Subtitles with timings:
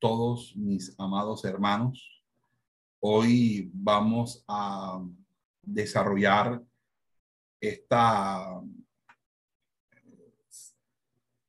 [0.00, 2.24] todos mis amados hermanos.
[3.00, 5.04] Hoy vamos a
[5.62, 6.62] desarrollar
[7.60, 8.62] esta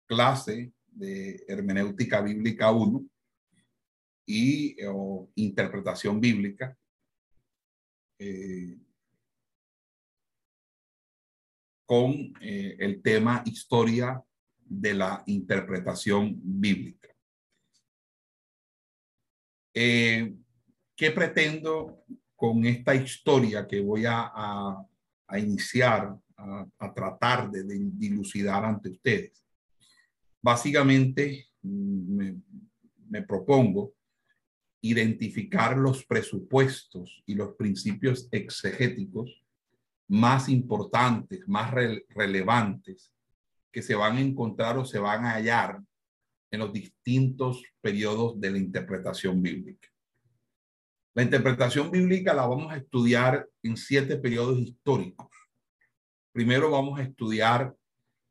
[0.05, 3.05] clase de hermenéutica bíblica 1
[4.27, 4.75] y
[5.35, 6.77] interpretación bíblica.
[8.19, 8.77] Eh,
[11.85, 14.23] con eh, el tema historia
[14.59, 17.00] de la interpretación bíblica.
[19.73, 20.35] Eh,
[20.95, 22.03] ¿Qué pretendo
[22.35, 24.75] con esta historia que voy a,
[25.37, 29.43] iniciar, a, tratar de, dilucidar ante ustedes?
[30.41, 32.31] Básicamente, mm,
[33.09, 33.93] me, propongo
[34.81, 39.43] identificar los presupuestos y los principios exegéticos
[40.07, 41.71] más importantes, más
[42.09, 43.13] relevantes
[43.71, 45.81] que se van a encontrar o se van a hallar
[46.51, 49.87] en los distintos periodos de la interpretación bíblica.
[51.13, 55.27] La interpretación bíblica la vamos a estudiar en siete periodos históricos.
[56.31, 57.75] Primero vamos a estudiar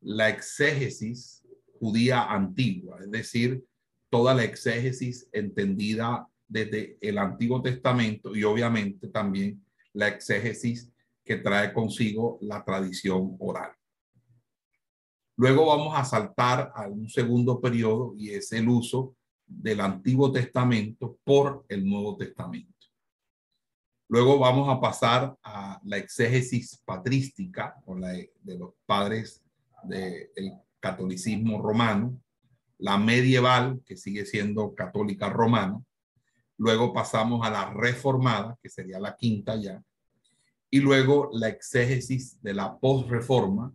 [0.01, 1.43] la exégesis
[1.79, 3.65] judía antigua, es decir,
[4.11, 10.91] toda la exégesis entendida desde el Antiguo Testamento y obviamente también la exégesis
[11.25, 13.73] que trae consigo la tradición oral.
[15.41, 19.17] Luego vamos a saltar a un segundo periodo y es el uso
[19.47, 22.87] del Antiguo Testamento por el Nuevo Testamento.
[24.11, 29.43] Luego vamos a pasar a la exégesis patrística o la de los padres
[29.85, 32.21] del catolicismo romano,
[32.77, 35.83] la medieval, que sigue siendo católica romana.
[36.59, 39.83] Luego pasamos a la reformada, que sería la quinta ya.
[40.69, 43.73] Y luego la exégesis de la postreforma,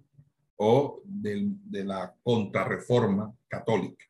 [0.57, 4.05] o de la contrarreforma católica.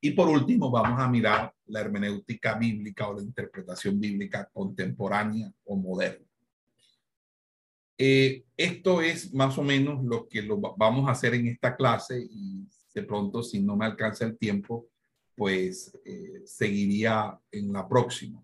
[0.00, 5.76] Y por último, vamos a mirar la hermenéutica bíblica o la interpretación bíblica contemporánea o
[5.76, 6.26] moderna.
[7.98, 12.20] Eh, esto es más o menos lo que lo vamos a hacer en esta clase
[12.20, 14.88] y de pronto, si no me alcanza el tiempo,
[15.34, 18.42] pues eh, seguiría en la próxima.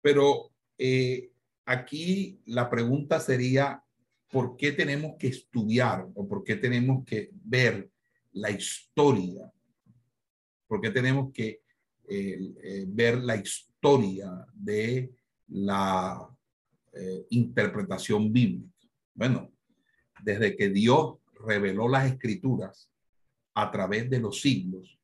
[0.00, 1.32] Pero eh,
[1.64, 3.82] aquí la pregunta sería,
[4.32, 7.90] por qué tenemos que estudiar o por qué tenemos que ver
[8.32, 9.52] la historia,
[10.66, 11.60] por qué tenemos que
[12.08, 15.12] eh, eh, ver la historia de
[15.48, 16.26] la
[16.94, 18.72] eh, interpretación bíblica.
[19.14, 19.52] Bueno,
[20.22, 22.90] desde que Dios reveló las escrituras
[23.52, 24.98] a través de los siglos,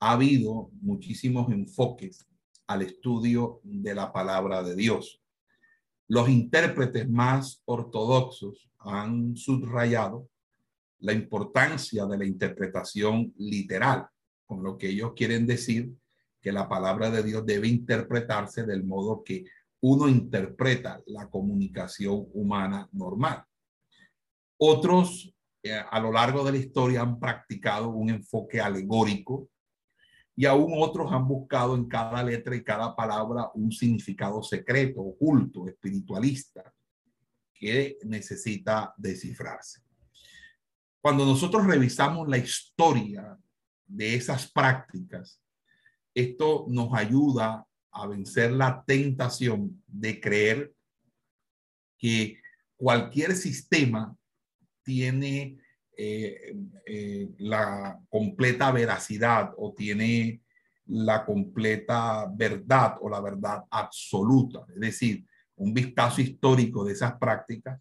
[0.00, 2.26] ha habido muchísimos enfoques
[2.66, 5.22] al estudio de la palabra de Dios.
[6.10, 10.28] Los intérpretes más ortodoxos han subrayado
[10.98, 14.08] la importancia de la interpretación literal,
[14.44, 15.88] con lo que ellos quieren decir
[16.40, 19.44] que la palabra de Dios debe interpretarse del modo que
[19.82, 23.44] uno interpreta la comunicación humana normal.
[24.58, 25.32] Otros
[25.62, 29.48] eh, a lo largo de la historia han practicado un enfoque alegórico
[30.40, 35.68] y aún otros han buscado en cada letra y cada palabra un significado secreto, oculto,
[35.68, 36.72] espiritualista,
[37.52, 39.82] que necesita descifrarse.
[41.02, 43.36] Cuando nosotros revisamos la historia
[43.86, 45.42] de esas prácticas,
[46.14, 50.72] esto nos ayuda a vencer la tentación de creer
[51.98, 52.40] que
[52.76, 54.16] cualquier sistema
[54.82, 55.58] tiene
[56.02, 56.56] eh,
[56.86, 60.40] eh, la completa veracidad o tiene
[60.86, 64.64] la completa verdad o la verdad absoluta.
[64.74, 65.26] Es decir,
[65.56, 67.78] un vistazo histórico de esas prácticas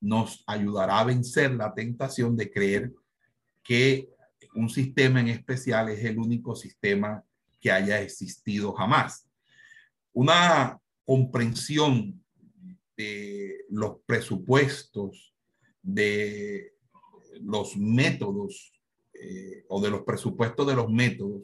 [0.00, 2.94] nos ayudará a vencer la tentación de creer
[3.62, 4.08] que
[4.54, 7.22] un sistema en especial es el único sistema
[7.60, 9.28] que haya existido jamás.
[10.14, 12.24] Una comprensión
[12.96, 15.34] de los presupuestos,
[15.82, 16.79] de
[17.40, 18.72] los métodos
[19.12, 21.42] eh, o de los presupuestos de los métodos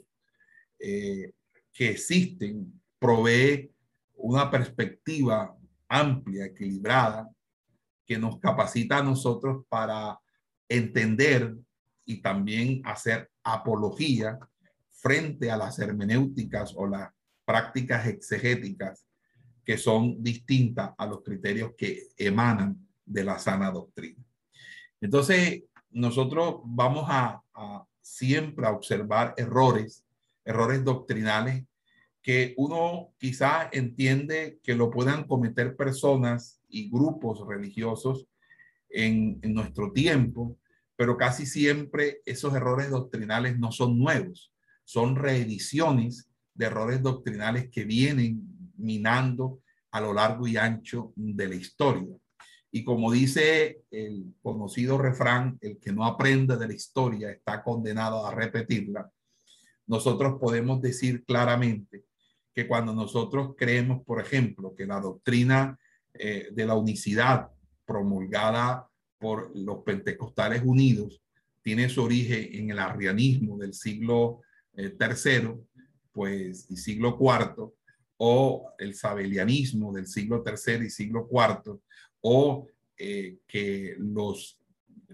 [0.78, 1.32] eh,
[1.72, 3.70] que existen provee
[4.14, 5.56] una perspectiva
[5.88, 7.30] amplia, equilibrada,
[8.06, 10.18] que nos capacita a nosotros para
[10.68, 11.54] entender
[12.04, 14.38] y también hacer apología
[14.90, 17.10] frente a las hermenéuticas o las
[17.44, 19.06] prácticas exegéticas
[19.64, 24.22] que son distintas a los criterios que emanan de la sana doctrina.
[25.00, 25.64] Entonces,
[25.96, 27.42] nosotros vamos a,
[28.02, 30.04] siempre a observar errores,
[30.44, 31.64] errores doctrinales
[32.22, 38.26] que uno quizá entiende que lo puedan cometer personas y grupos religiosos
[38.90, 40.58] en, en nuestro tiempo,
[40.96, 44.52] pero casi siempre esos errores doctrinales no son nuevos,
[44.84, 48.42] son reediciones de errores doctrinales que vienen
[48.76, 49.60] minando
[49.90, 52.16] a lo largo y ancho de la historia.
[52.70, 58.26] Y como dice el conocido refrán, el que no aprende de la historia está condenado
[58.26, 59.10] a repetirla,
[59.86, 62.04] nosotros podemos decir claramente
[62.52, 65.78] que cuando nosotros creemos, por ejemplo, que la doctrina
[66.14, 67.50] eh, de la unicidad
[67.84, 68.88] promulgada
[69.18, 71.22] por los pentecostales unidos
[71.62, 74.40] tiene su origen en el arrianismo del siglo
[74.74, 74.96] eh,
[76.12, 77.74] pues, y siglo cuarto,
[78.18, 81.82] o el sabelianismo del siglo tercero y siglo cuarto,
[82.20, 82.66] o
[82.96, 84.58] eh, que los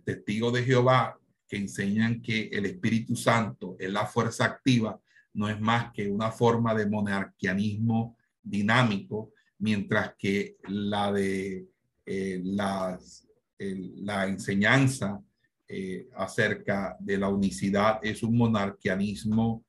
[0.04, 1.19] testigos de Jehová
[1.49, 5.00] que enseñan que el Espíritu Santo es la fuerza activa,
[5.34, 11.66] no es más que una forma de monarquianismo dinámico, mientras que la de
[12.06, 13.28] eh, las,
[13.58, 15.22] la enseñanza
[15.69, 19.64] eh, acerca de la unicidad es un monarquianismo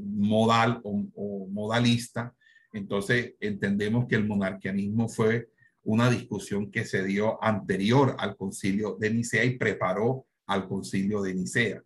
[0.00, 2.34] modal o modalista,
[2.72, 5.50] entonces entendemos que el monarquianismo fue
[5.82, 11.34] una discusión que se dio anterior al concilio de Nicea y preparó al concilio de
[11.34, 11.82] Nicea.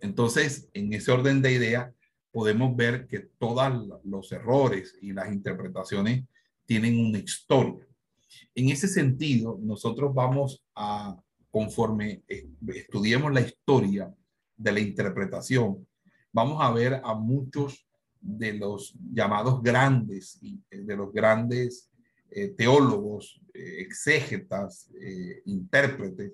[0.00, 1.92] Entonces, en ese orden de ideas,
[2.30, 6.24] podemos ver que todos los errores y las interpretaciones
[6.66, 7.86] tienen una historia.
[8.54, 11.16] En ese sentido, nosotros vamos a,
[11.50, 14.12] conforme eh, estudiemos la historia
[14.56, 15.86] de la interpretación,
[16.32, 17.86] vamos a ver a muchos
[18.20, 20.40] de los llamados grandes,
[20.70, 21.90] de los grandes
[22.36, 26.32] eh, teólogos, eh, exégetas, eh, intérpretes,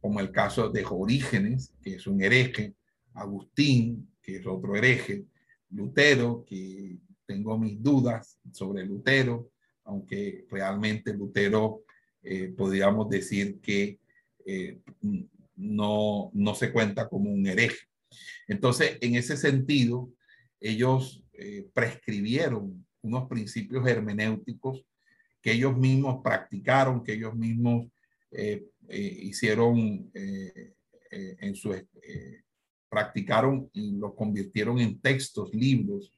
[0.00, 2.72] como el caso de Orígenes, que es un hereje,
[3.12, 5.26] Agustín, que es otro hereje,
[5.68, 6.96] Lutero, que
[7.26, 9.50] tengo mis dudas sobre Lutero,
[9.84, 11.84] aunque realmente Lutero
[12.56, 13.98] podríamos decir que
[15.56, 17.86] no, no se cuenta como un hereje.
[18.48, 20.10] Entonces, en ese sentido,
[20.58, 21.22] ellos
[21.74, 24.84] prescribieron unos principios hermenéuticos
[25.44, 27.86] que ellos mismos practicaron, que ellos mismos
[28.30, 30.72] eh, eh, hicieron eh,
[31.10, 31.76] en su
[32.88, 36.10] practicaron y los convirtieron en textos, libros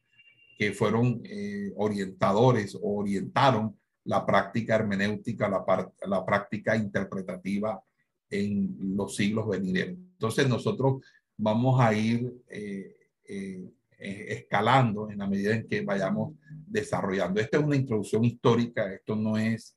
[0.57, 1.23] que fueron
[1.75, 5.51] orientadores o orientaron la práctica hermenéutica,
[6.07, 7.83] la práctica interpretativa
[8.31, 9.99] en los siglos venideros.
[9.99, 11.05] Entonces nosotros
[11.37, 12.33] vamos a ir
[13.99, 16.35] escalando en la medida en que vayamos
[16.67, 17.41] desarrollando.
[17.41, 19.77] Esta es una introducción histórica, esto no es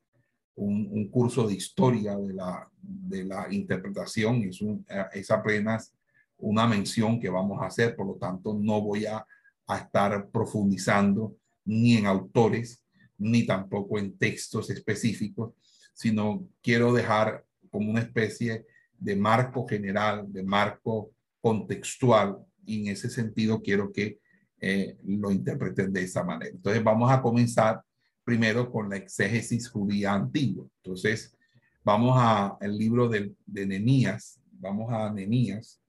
[0.56, 5.94] un, curso de historia de la, de la interpretación, es, un, es apenas
[6.38, 9.26] una mención que vamos a hacer, por lo tanto no voy a,
[9.68, 12.84] a estar profundizando ni en autores,
[13.18, 15.54] ni tampoco en textos específicos,
[15.94, 18.66] sino quiero dejar como una especie
[18.98, 21.12] de marco general, de marco
[21.42, 22.38] contextual,
[22.70, 24.20] y en ese sentido quiero que
[24.62, 26.52] eh, lo interpreten de esa manera.
[26.52, 27.82] Entonces vamos a comenzar
[28.24, 30.68] primero con la exégesis judía antigua.
[30.84, 31.36] Entonces
[31.84, 35.82] vamos al libro de, de Nehemías, vamos a Nehemías.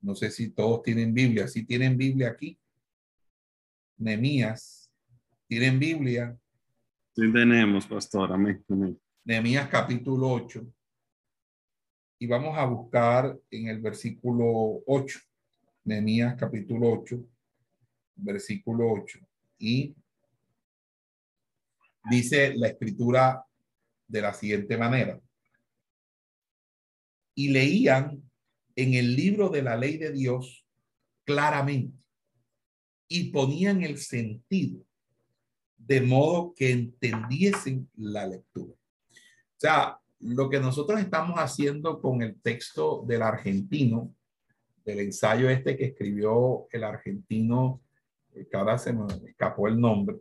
[0.00, 1.46] No sé si todos tienen Biblia.
[1.46, 2.58] ¿Sí tienen Biblia aquí?
[3.98, 4.90] Nehemías.
[5.46, 6.36] ¿Tienen Biblia?
[7.14, 8.32] Sí tenemos, pastor.
[8.32, 8.64] Amén.
[9.24, 10.66] Nehemías capítulo 8.
[12.18, 15.20] Y vamos a buscar en el versículo 8.
[15.84, 17.24] Nehemías capítulo 8
[18.16, 19.18] versículo 8.
[19.58, 19.94] Y
[22.10, 23.44] dice la escritura
[24.06, 25.20] de la siguiente manera.
[27.34, 28.22] Y leían
[28.74, 30.66] en el libro de la ley de Dios
[31.24, 31.96] claramente
[33.08, 34.84] y ponían el sentido
[35.76, 38.72] de modo que entendiesen la lectura.
[38.74, 44.14] O sea, lo que nosotros estamos haciendo con el texto del argentino,
[44.84, 47.80] del ensayo este que escribió el argentino
[48.32, 50.16] que ahora se me escapó el nombre,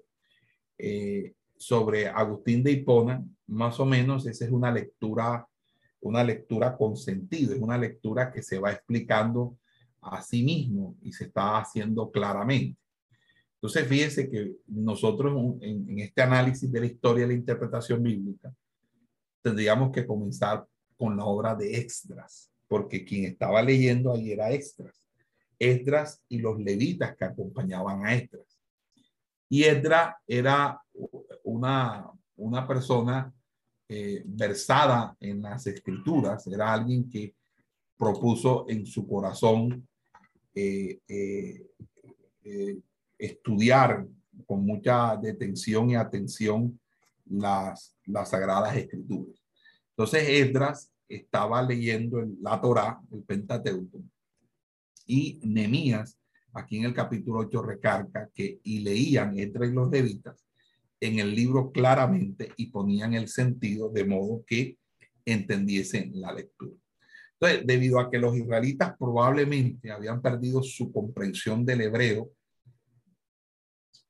[0.77, 5.47] eh, sobre Agustín de Hipona, más o menos esa es una lectura,
[6.01, 9.57] una lectura con sentido, es una lectura que se va explicando
[10.01, 12.79] a sí mismo y se está haciendo claramente.
[13.55, 18.51] Entonces, fíjense que nosotros en, este análisis de la historia y la interpretación bíblica
[19.43, 20.65] tendríamos que comenzar
[20.97, 24.95] con la obra de extras, porque quien estaba leyendo ahí era extras
[25.59, 28.57] Esdras y los levitas que acompañaban a Esdras.
[29.49, 30.81] Y Esdras era
[31.43, 33.31] una, una persona
[33.89, 37.35] eh, versada en las escrituras, era alguien que
[37.97, 39.85] propuso en su corazón
[40.55, 42.79] eh, eh,
[43.19, 44.07] estudiar
[44.47, 46.79] con mucha detención y atención
[47.25, 49.35] las, las sagradas escrituras.
[49.89, 54.03] Entonces Esdras estaba leyendo la Torá, el Pentateuco,
[55.05, 56.17] y Nemías,
[56.53, 60.45] aquí en el capítulo 8 recarga que y leían entre los levitas
[60.99, 64.77] en el libro claramente y ponían el sentido de modo que
[65.25, 66.75] entendiesen la lectura.
[67.33, 72.31] Entonces, debido a que los israelitas probablemente habían perdido su comprensión del hebreo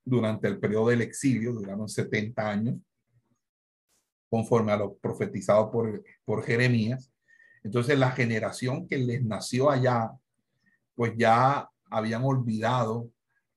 [0.04, 2.76] durante el periodo del exilio, duraron 70 años,
[4.32, 7.12] conforme a lo profetizado por, por Jeremías.
[7.66, 10.10] Entonces la generación que les nació allá,
[10.96, 13.12] pues ya habían olvidado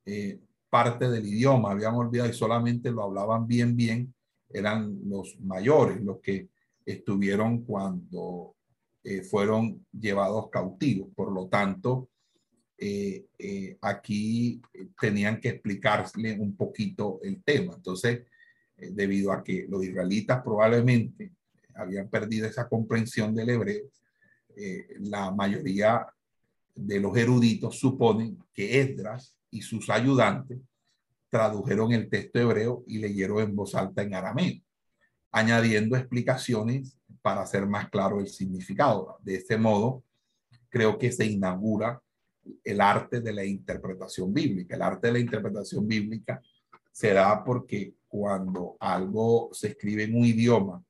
[0.04, 4.12] eh, parte del idioma, habían olvidado y solamente lo hablaban bien, bien,
[4.50, 6.48] eran los mayores, los que
[6.84, 8.56] estuvieron cuando
[9.04, 11.08] eh, fueron llevados cautivos.
[11.14, 12.08] Por lo tanto,
[12.76, 13.26] eh,
[13.80, 14.60] aquí
[15.00, 17.74] tenían que explicarle un poquito el tema.
[17.76, 18.24] Entonces,
[18.76, 21.32] eh, debido a que los israelitas probablemente
[21.74, 23.84] habían perdido esa comprensión del hebreo,
[24.56, 26.06] eh, la mayoría
[26.74, 30.58] de los eruditos suponen que Esdras y sus ayudantes
[31.30, 34.60] tradujeron el texto hebreo y leyeron en voz alta en arameo,
[35.32, 39.18] añadiendo explicaciones para hacer más claro el significado.
[39.22, 40.04] De este modo,
[40.68, 42.00] creo que se inaugura
[42.62, 44.76] el arte de la interpretación bíblica.
[44.76, 46.40] El arte de la interpretación bíblica
[46.92, 50.80] se da porque cuando algo se escribe en un idioma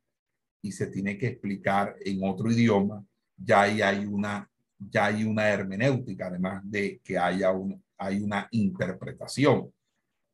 [0.61, 3.03] y se tiene que explicar en otro idioma,
[3.35, 4.47] ya hay una,
[4.79, 9.73] ya hay una hermenéutica, además de que haya un, hay una interpretación,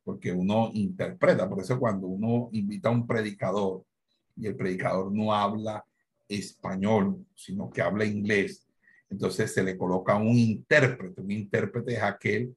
[0.03, 1.49] porque uno interpreta.
[1.49, 3.85] Por eso cuando uno invita a un predicador
[4.35, 5.85] y el predicador no habla
[6.29, 8.67] español, sino que habla inglés,
[9.09, 11.21] entonces se le coloca un intérprete.
[11.21, 12.53] Un intérprete es aquel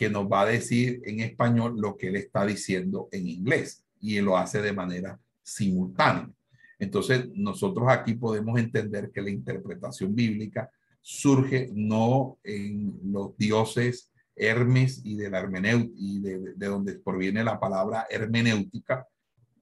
[0.00, 4.16] que nos va a decir en español lo que él está diciendo en inglés y
[4.16, 6.30] él lo hace de manera simultánea.
[6.78, 10.70] Entonces, nosotros aquí podemos entender que la interpretación bíblica
[11.02, 17.60] surge no en los dioses Hermes y de la hermenéutica y de, donde proviene la
[17.60, 19.06] palabra hermenéutica,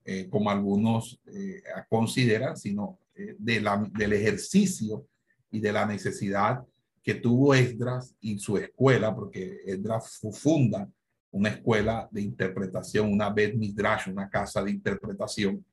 [0.04, 5.04] eh, como algunos eh, consideran, sino eh, de la, del ejercicio
[5.50, 6.64] y de la necesidad
[7.02, 10.88] que tuvo Esdras y su escuela, porque Esdras funda
[11.31, 15.64] una escuela de interpretación, una Bet Midrash, una casa de interpretación,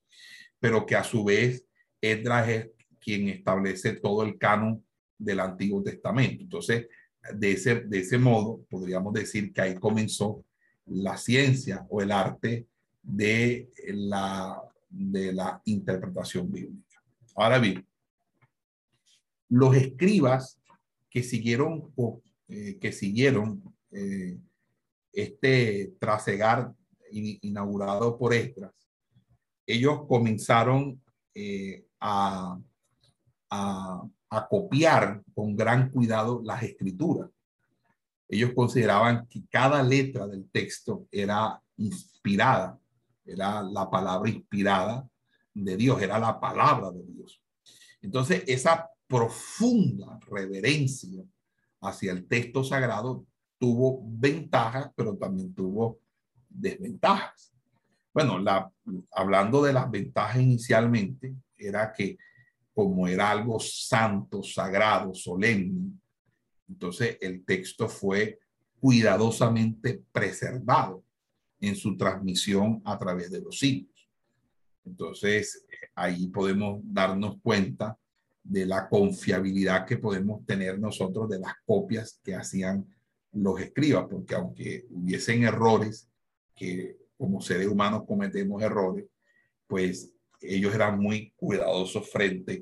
[0.59, 1.65] pero que a su vez
[2.01, 4.83] Esdras es quien establece todo el canon
[5.17, 6.43] del Antiguo Testamento.
[6.43, 6.87] Entonces,
[7.33, 10.43] de ese, de ese modo, podríamos decir que ahí comenzó
[10.85, 12.67] la ciencia o el arte
[13.01, 17.01] de la, de la interpretación bíblica.
[17.35, 17.85] Ahora bien,
[19.49, 20.59] los escribas
[21.15, 21.93] que siguieron,
[22.49, 24.37] eh, que siguieron eh,
[25.13, 26.73] este trasegar
[27.09, 28.73] inaugurado por Estras,
[29.65, 31.01] ellos comenzaron
[31.33, 32.59] eh, a,
[33.49, 37.29] a, a copiar con gran cuidado las escrituras.
[38.27, 42.77] Ellos consideraban que cada letra del texto era inspirada,
[43.25, 45.07] era la palabra inspirada
[45.53, 47.41] de Dios, era la palabra de Dios.
[48.01, 51.23] Entonces, esa profunda reverencia
[51.81, 53.25] hacia el texto sagrado
[53.57, 55.99] tuvo ventajas, pero también tuvo
[56.49, 57.53] desventajas.
[58.13, 58.71] Bueno, la,
[59.11, 62.17] hablando de las ventajas inicialmente, era que
[62.73, 65.91] como era algo santo, sagrado, solemne,
[66.67, 68.39] entonces el texto fue
[68.79, 71.03] cuidadosamente preservado
[71.59, 74.09] en su transmisión a través de los siglos.
[74.83, 77.97] Entonces, ahí podemos darnos cuenta
[78.45, 82.85] de la confiabilidad que podemos tener nosotros de las copias que hacían
[83.33, 86.07] los escribas, porque aunque hubiesen errores,
[86.55, 89.05] que como seres humanos cometemos errores,
[89.67, 92.61] pues ellos eran muy cuidadosos frente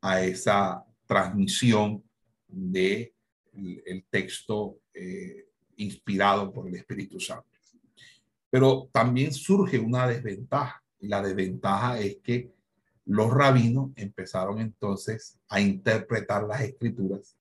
[0.00, 2.02] a esa transmisión
[2.48, 3.12] de
[3.52, 7.44] el texto eh, inspirado por el Espíritu Santo.
[8.48, 12.50] Pero también surge una desventaja, la desventaja es que
[13.10, 17.36] los rabinos empezaron entonces a interpretar las escrituras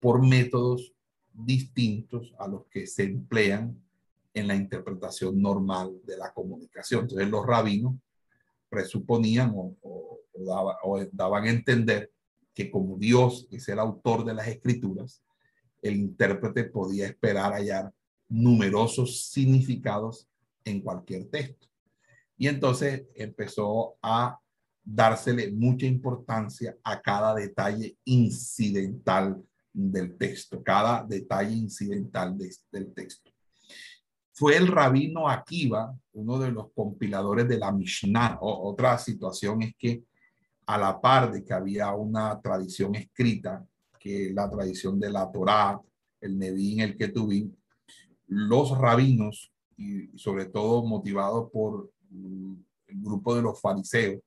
[0.00, 0.92] por métodos
[1.32, 3.80] distintos a los que se emplean
[4.34, 7.02] en la interpretación normal de la comunicación.
[7.02, 7.94] Entonces los rabinos
[8.68, 10.18] presuponían o,
[11.12, 12.10] daban a entender
[12.52, 15.22] que como Dios es el autor de las escrituras,
[15.80, 17.94] el intérprete podía esperar hallar
[18.28, 20.26] numerosos significados
[20.64, 21.68] en cualquier texto.
[22.36, 24.40] Y entonces empezó a
[24.84, 33.30] dársele mucha importancia a cada detalle incidental del texto, cada detalle incidental del texto.
[34.32, 38.38] Fue el rabino Akiva, uno de los compiladores de la Mishnah.
[38.40, 40.02] otra situación es que
[40.66, 43.64] a la par de que había una tradición escrita,
[43.98, 45.80] que la tradición de la Torá,
[46.20, 47.56] el Nevín, el Ketubín,
[48.26, 54.20] los rabinos, y sobre todo motivados por el grupo de los fariseos,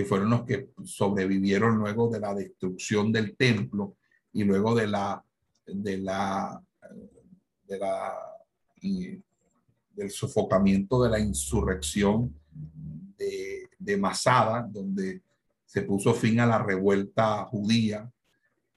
[0.00, 3.96] que fueron los que sobrevivieron luego de la destrucción del templo
[4.32, 5.22] y luego de la,
[5.66, 6.58] de la,
[7.68, 8.14] de la
[8.80, 12.34] del sofocamiento de la insurrección
[13.18, 15.20] de, de Masada, donde
[15.66, 18.10] se puso fin a la revuelta judía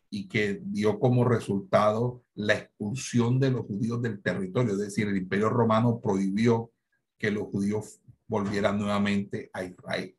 [0.10, 4.74] y que dio como resultado la expulsión de los judíos del territorio.
[4.74, 6.72] Es decir, el imperio romano prohibió
[7.18, 10.18] que los judíos volvieran nuevamente a Israel.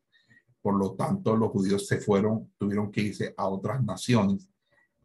[0.65, 4.49] Por lo tanto, los judíos se fueron, tuvieron que irse a otras naciones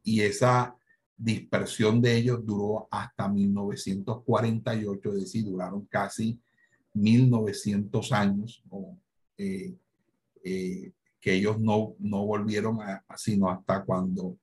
[0.02, 0.74] y esa
[1.14, 6.40] dispersión de ellos duró hasta 1948, es decir, duraron casi
[6.94, 8.64] 1900 años,
[9.36, 9.74] eh,
[10.42, 14.38] eh, que ellos no, no volvieron a, sino hasta cuando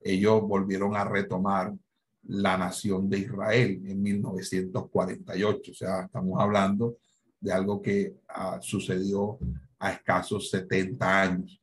[0.00, 1.74] ellos volvieron a retomar
[2.22, 5.70] la nación de Israel en 1948.
[5.70, 6.96] O sea, estamos hablando
[7.38, 9.38] de algo que ah, sucedió
[9.82, 11.60] a escasos 70 años.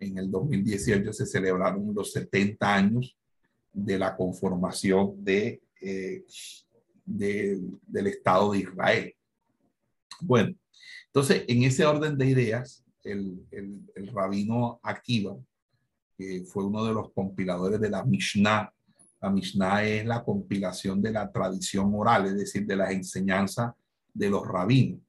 [0.00, 3.16] En el 2018 se celebraron los 70 años
[3.72, 6.24] de la conformación de, eh,
[7.04, 9.14] del Estado de Israel.
[10.20, 10.52] Bueno,
[11.06, 15.36] entonces en ese orden de ideas, el, el, rabino Akiva,
[16.18, 18.72] que fue uno de los compiladores de la Mishnah,
[19.22, 23.72] la Mishnah es la compilación de la tradición oral, es decir, de las enseñanzas
[24.12, 25.00] de los rabinos.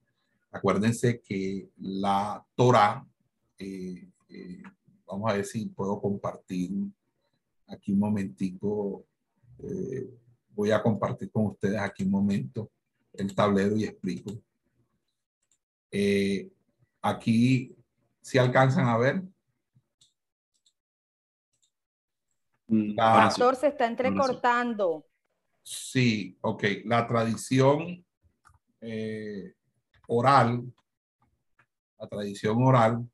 [0.52, 3.06] Acuérdense que la Torah,
[3.58, 4.64] eh, eh,
[5.06, 6.72] vamos a ver si puedo compartir
[7.68, 9.06] aquí un momentico,
[9.60, 10.10] eh,
[10.50, 12.72] voy a compartir con ustedes aquí un momento
[13.14, 14.32] el tablero y explico.
[15.92, 16.50] Eh,
[17.02, 17.76] aquí,
[18.22, 19.22] si alcanzan a ver.
[22.68, 25.06] Mm, la, Pastor, se está entrecortando.
[25.64, 26.64] Sí, ok.
[26.86, 28.06] La tradición
[28.80, 29.54] eh,
[30.08, 30.64] oral,
[32.00, 33.10] la tradición oral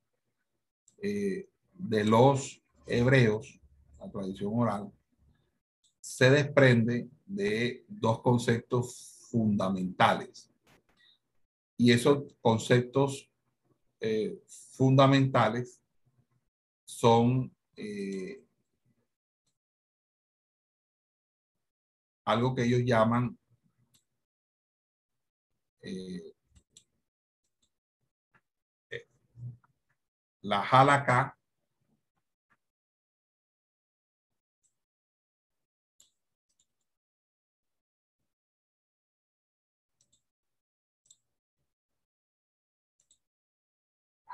[1.00, 3.58] de los hebreos
[4.00, 4.92] la tradición oral,
[6.00, 10.50] se desprende de dos conceptos fundamentales.
[11.78, 13.30] Y esos conceptos
[14.00, 15.82] eh, fundamentales
[16.86, 18.44] son eh,
[22.26, 23.38] algo que ellos llaman
[25.82, 26.34] eh,
[30.48, 31.36] la halakha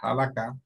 [0.04, 0.58] acá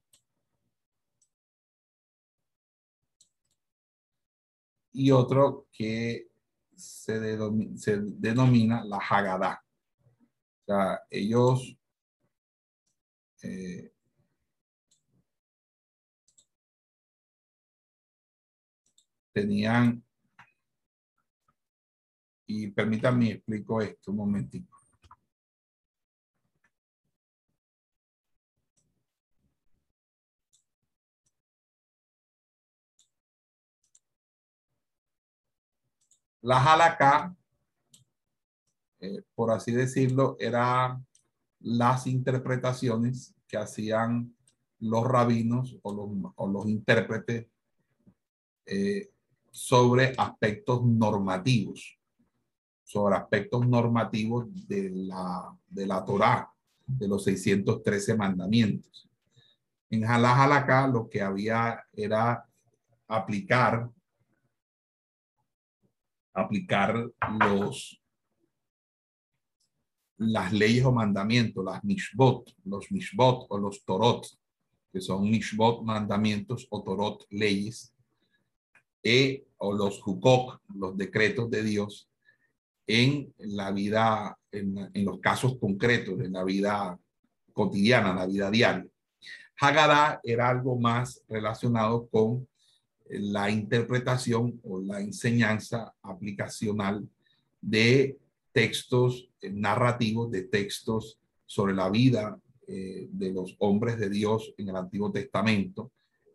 [4.92, 6.28] Y otro que
[6.74, 9.62] se, denomina, la Haggadah.
[10.62, 11.78] O sea, ellos
[13.42, 13.92] eh,
[19.40, 20.02] tenían,
[22.46, 24.74] y permítanme explico esto un momentito.
[36.42, 37.36] La halakha,
[39.00, 41.06] eh, por así decirlo, eran
[41.60, 44.34] las interpretaciones que hacían
[44.80, 47.46] los rabinos o los, los intérpretes
[48.66, 49.10] eh,
[49.50, 51.98] sobre aspectos normativos,
[52.84, 56.50] sobre aspectos normativos de la, de la Torá,
[56.86, 59.08] de los 613 mandamientos.
[59.90, 62.44] En halakha lo que había era
[63.06, 63.90] aplicar
[66.38, 68.00] aplicar los,
[70.18, 74.26] las leyes o mandamientos, las mishbot, los mishbot o los torot,
[74.92, 77.94] que son mishbot mandamientos o torot leyes,
[79.08, 82.08] e, o los hukok, los decretos de Dios,
[82.86, 86.98] en la vida, en, los casos concretos, en la vida
[87.52, 88.86] cotidiana, la vida diaria.
[89.60, 92.46] Haggadah era algo más relacionado con
[93.10, 97.08] la interpretación o la enseñanza aplicacional
[97.60, 98.16] de
[98.52, 104.76] textos narrativos, de textos sobre la vida eh, de los hombres de Dios en el
[104.76, 105.90] Antiguo Testamento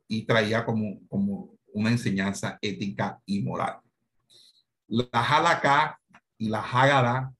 [0.08, 3.80] y traía como, como una enseñanza ética y moral.
[4.88, 6.00] La Halakha
[6.38, 7.34] y la Haggadah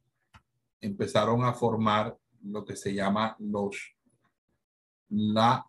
[0.82, 3.96] empezaron a formar lo que se llama los
[5.10, 5.66] la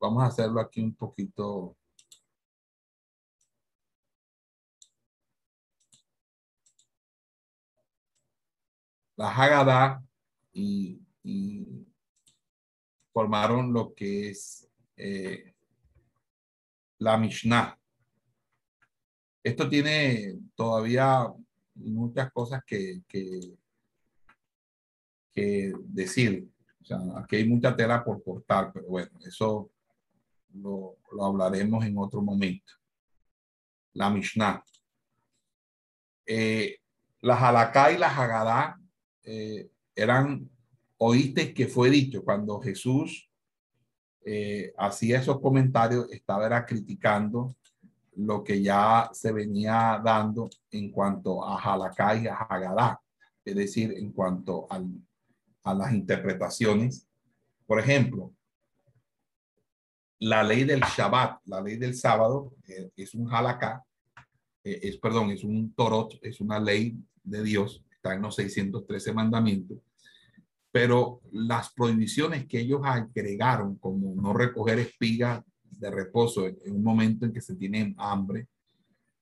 [0.00, 1.76] vamos a hacerlo aquí un poquito
[9.16, 10.02] la Haggadah
[10.52, 11.00] y,
[13.12, 15.53] formaron lo que es eh,
[16.98, 17.78] la Mishnah.
[19.42, 21.26] Esto tiene todavía
[21.74, 23.56] muchas cosas que, que,
[25.86, 26.48] decir.
[26.80, 29.70] O sea, aquí hay mucha tela por cortar, pero bueno, eso
[30.54, 32.72] lo, hablaremos en otro momento.
[33.94, 34.62] La Mishnah.
[36.26, 36.78] Eh,
[37.20, 38.78] la Halaká y la Haggadah
[39.24, 40.48] eh, eran,
[40.98, 43.30] oíste que fue dicho cuando Jesús
[44.24, 47.54] eh, hacía esos comentarios, estaba era criticando
[48.16, 53.00] lo que ya se venía dando en cuanto a Halaká y a Hagadá,
[53.44, 54.68] es decir, en cuanto
[55.62, 57.06] a las interpretaciones.
[57.66, 58.32] Por ejemplo,
[60.20, 63.84] la ley del Shabbat, la ley del sábado, eh, es un Halaká,
[64.62, 69.78] es, perdón, es un Torot, es una ley de Dios está en los 613 mandamientos,
[70.74, 77.24] pero las prohibiciones que ellos agregaron, como no recoger espigas de reposo en, un momento
[77.24, 78.48] en que se tiene hambre,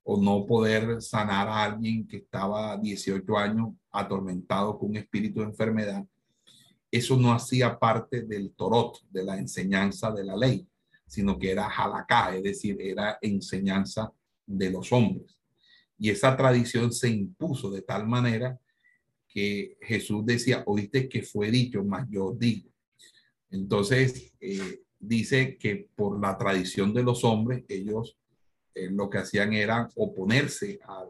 [0.03, 5.49] o no poder sanar a alguien que estaba 18 años atormentado con un espíritu de
[5.49, 6.03] enfermedad,
[6.91, 10.67] eso no hacía parte del torot, de la enseñanza de la ley,
[11.07, 14.11] sino que era halakha, es decir, era enseñanza
[14.47, 15.39] de los hombres.
[15.99, 18.59] Y esa tradición se impuso de tal manera
[19.33, 22.69] que Jesús decía, oíste que fue dicho, más yo digo.
[23.51, 28.19] Entonces, eh, dice que por la tradición de los hombres, ellos
[28.75, 31.05] eh, lo que hacían era oponerse a,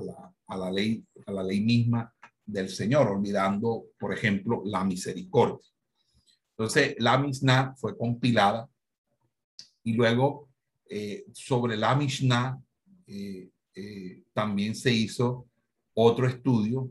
[0.00, 2.12] la, a, la, ley, a la ley misma
[2.44, 5.64] del Señor, olvidando, por ejemplo, la misericordia.
[6.56, 8.68] Entonces, la Mishnah fue compilada
[9.84, 10.48] y luego
[10.88, 12.60] eh, sobre la Mishnah
[14.32, 15.46] también se hizo
[15.94, 16.90] otro estudio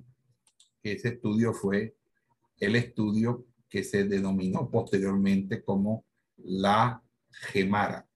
[0.81, 1.95] que ese estudio fue
[2.57, 6.05] el estudio que se denominó posteriormente como
[6.37, 8.07] la Gemara.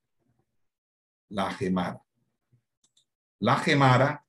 [1.30, 2.02] La Gemara.
[3.40, 4.26] La Gemara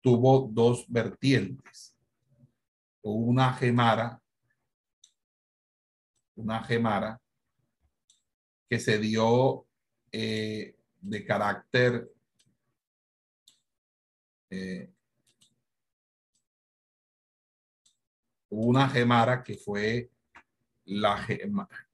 [0.00, 1.96] tuvo dos vertientes.
[3.02, 4.20] Una Gemara,
[6.36, 7.20] una Gemara
[8.68, 9.66] que se dio
[10.12, 12.12] eh, de carácter
[14.50, 14.92] eh,
[18.54, 20.10] una gemara que fue
[20.84, 21.26] la,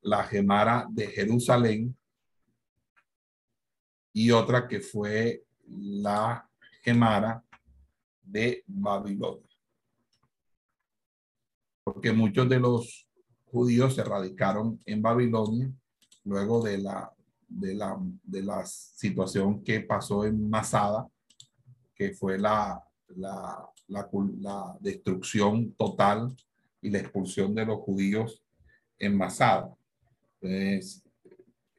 [0.00, 1.96] la gemara de Jerusalén
[4.12, 6.50] y otra que fue la
[6.82, 7.44] gemara
[8.22, 9.48] de Babilonia.
[11.84, 13.06] Porque muchos de los
[13.44, 15.70] judíos se radicaron en Babilonia
[16.24, 17.12] luego de la,
[17.46, 21.08] de la, de la situación que pasó en Masada,
[21.94, 24.08] que fue la, la, la,
[24.40, 26.34] la destrucción total
[26.80, 28.42] y la expulsión de los judíos
[28.98, 29.74] en Masada.
[30.40, 31.02] Entonces,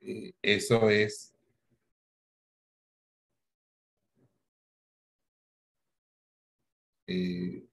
[0.02, 1.34] eh, eso es
[7.08, 7.66] eh,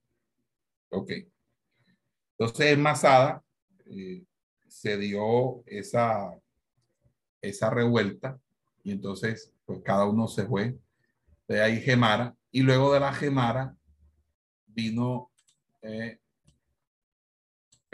[0.89, 1.11] ok.
[2.37, 3.43] Entonces en Masada
[3.85, 4.23] eh,
[4.67, 6.31] se dio esa,
[7.41, 8.39] esa revuelta
[8.83, 10.77] y entonces pues cada uno se fue.
[11.47, 13.75] De ahí Gemara y luego de la Gemara
[14.65, 15.31] vino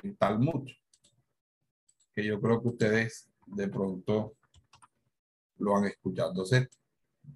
[0.04, 0.70] el Talmud,
[2.14, 4.36] que yo creo que ustedes de pronto
[5.58, 6.30] lo han escuchado.
[6.30, 6.70] Entonces,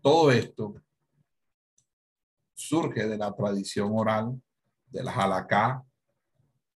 [0.01, 0.75] todo esto
[2.53, 4.41] surge de la tradición oral
[4.87, 5.83] de la Halaká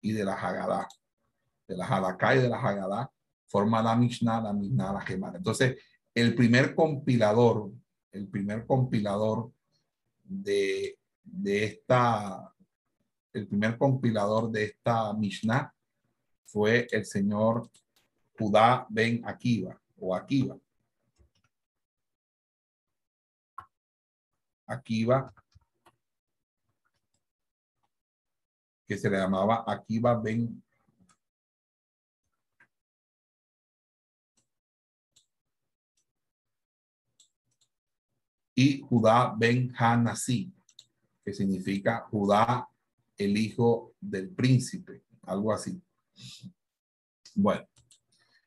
[0.01, 0.87] y de la Haggadah.
[1.67, 3.11] De la Halaká y de la Haggadah
[3.47, 5.37] forma la Mishnah, la Mishnah, la Gemara.
[5.37, 5.77] Entonces,
[6.13, 7.71] el primer compilador,
[8.11, 9.51] el primer compilador
[10.23, 12.53] de, de esta,
[13.33, 15.73] el primer compilador de esta Mishnah
[16.51, 17.69] fue el señor
[18.37, 20.57] Judá Ben Akiva o Akiva.
[24.65, 25.33] Akiva,
[28.87, 30.61] que se le llamaba Akiva Ben
[38.55, 40.51] y Judá ben Hanasi,
[41.23, 42.67] que significa Judá,
[43.17, 45.81] el hijo del príncipe, algo así.
[47.35, 47.67] Bueno,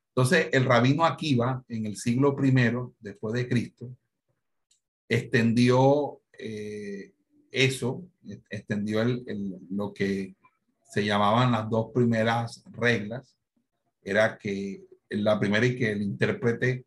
[0.08, 3.96] entonces el rabino Akiva en el siglo primero después de Cristo
[5.08, 7.12] extendió eh,
[7.50, 8.04] eso,
[8.50, 9.04] extendió
[9.70, 10.34] lo que
[10.90, 13.36] se llamaban las dos primeras reglas,
[14.02, 16.84] era que la primera y que el intérprete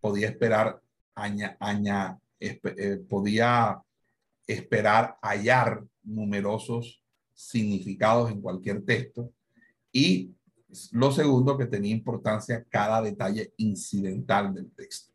[0.00, 0.80] podía esperar,
[1.14, 3.80] aña, aña, eh, podía
[4.46, 9.32] esperar hallar numerosos significados en cualquier texto
[9.92, 10.34] y
[10.92, 15.12] lo segundo que tenía importancia cada detalle incidental del texto.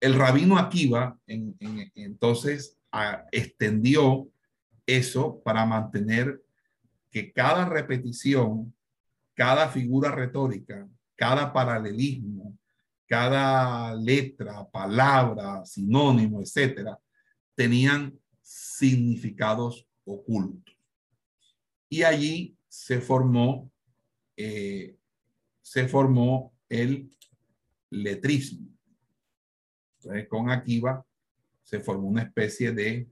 [0.00, 1.56] El rabino Akiva en,
[1.94, 2.78] entonces
[3.32, 4.28] extendió
[4.86, 6.42] eso para mantener
[7.10, 8.74] que cada repetición,
[9.34, 12.56] cada figura retórica, cada paralelismo,
[13.06, 16.98] cada letra, palabra, sinónimo, etcétera,
[17.54, 20.76] tenían significados ocultos.
[21.88, 23.70] Y allí se formó,
[24.36, 24.98] eh,
[25.62, 27.08] se formó el
[27.88, 28.68] letrismo.
[30.28, 31.06] con Akiva
[31.62, 33.08] se formó una especie de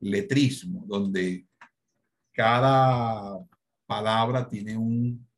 [0.00, 1.46] letrismo, donde
[2.32, 3.38] cada
[3.86, 5.28] palabra tiene un,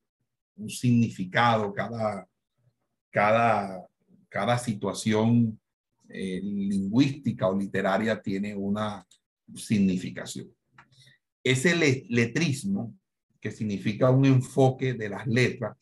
[0.68, 2.28] significado, cada,
[3.10, 3.84] cada,
[4.28, 5.60] cada situación
[6.08, 9.04] eh, lingüística o literaria tiene una
[9.56, 10.48] significación.
[11.44, 11.74] Ese
[12.08, 12.94] letrismo,
[13.40, 15.76] que significa un enfoque de las letras,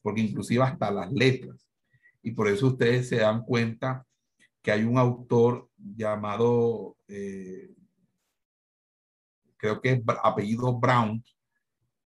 [0.00, 1.68] porque inclusive hasta las letras,
[2.22, 4.06] y por eso ustedes se dan cuenta
[4.62, 7.72] que hay un autor llamado eh,
[9.62, 11.24] creo que es apellido Brown,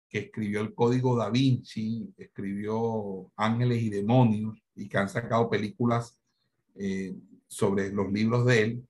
[0.09, 6.19] que escribió el Código da Vinci, escribió Ángeles y Demonios y que han sacado películas
[6.75, 7.15] eh,
[7.47, 8.89] sobre los libros de él,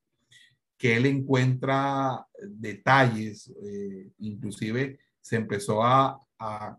[0.83, 6.77] que él encuentra detalles, eh, inclusive se empezó a, a,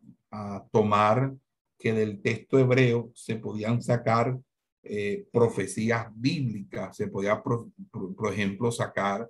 [0.71, 1.33] tomar
[1.79, 4.37] que del texto hebreo se podían sacar
[4.83, 7.69] eh, profecías bíblicas, se podía, por,
[8.29, 9.29] ejemplo, sacar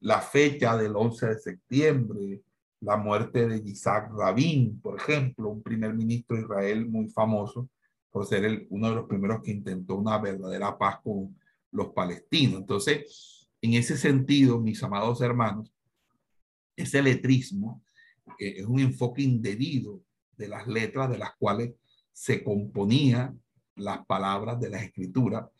[0.00, 2.40] la fecha del 11 de septiembre,
[2.80, 7.68] la muerte de Isaac Rabin, por ejemplo, un primer ministro de Israel muy famoso
[8.14, 11.36] por ser uno de los primeros que intentó una verdadera paz con
[11.72, 12.60] los palestinos.
[12.60, 15.74] Entonces, en ese sentido, mis amados hermanos,
[16.76, 17.82] ese letrismo
[18.38, 20.00] eh, es un enfoque indebido
[20.36, 21.74] de las letras de las cuales
[22.12, 23.34] se componía
[23.74, 25.50] las palabras de la escritura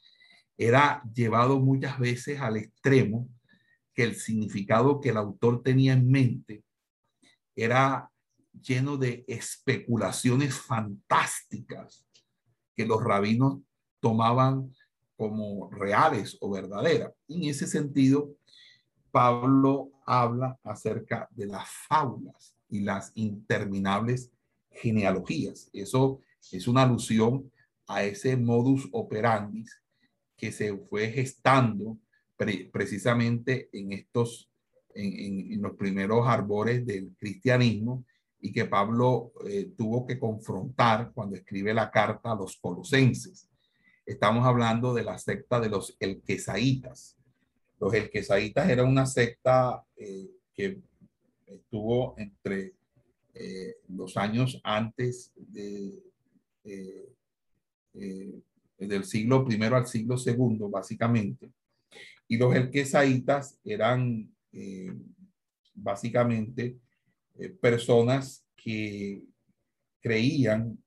[0.56, 3.28] era llevado muchas veces al extremo
[3.92, 6.62] que el significado que el autor tenía en mente
[7.56, 8.08] era
[8.52, 12.03] lleno de especulaciones fantásticas
[12.76, 13.60] que los rabinos
[14.00, 14.74] tomaban
[15.16, 17.12] como reales o verdaderas.
[17.28, 18.36] En ese sentido,
[19.10, 24.30] Pablo habla acerca de las fábulas y las interminables
[24.70, 25.70] genealogías.
[25.72, 27.50] Eso es una alusión
[27.86, 29.64] a ese modus operandi
[30.36, 31.98] que se fue gestando
[32.72, 34.50] precisamente en estos,
[34.94, 38.04] en, los primeros arbores del cristianismo
[38.44, 43.48] y que Pablo eh, tuvo que confrontar cuando escribe la carta a los colosenses.
[44.04, 47.16] Estamos hablando de la secta de los elquesaitas.
[47.80, 50.78] Los elquesaitas era una secta eh, que
[51.46, 52.74] estuvo entre
[53.32, 56.02] eh, los años antes de
[58.78, 61.50] del siglo primero al siglo segundo, básicamente.
[62.28, 64.92] Y los elquesaitas eran eh,
[65.74, 66.76] básicamente
[67.38, 69.22] eh, personas que
[70.00, 70.78] creían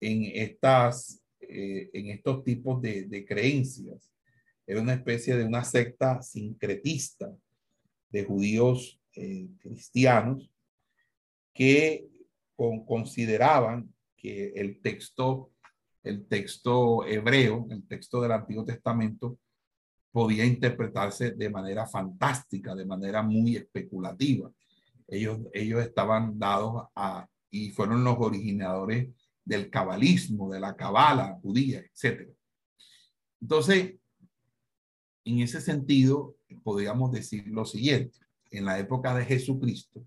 [0.00, 4.12] en, estas, eh, en estos tipos de, creencias.
[4.66, 7.32] Era una especie de una secta sincretista
[8.10, 9.00] de judíos
[9.60, 10.50] cristianos
[11.54, 12.06] que
[12.54, 15.50] con, consideraban que el texto
[16.06, 19.38] el texto hebreo, el texto del Antiguo Testamento,
[20.12, 24.50] podía interpretarse de manera fantástica, de manera muy especulativa.
[25.08, 29.08] Ellos, ellos estaban dados a, y fueron los originadores
[29.44, 32.28] del cabalismo, de la cabala judía, etc.
[33.40, 33.94] Entonces,
[35.24, 38.18] en ese sentido, podríamos decir lo siguiente.
[38.50, 40.04] En la época de Jesucristo,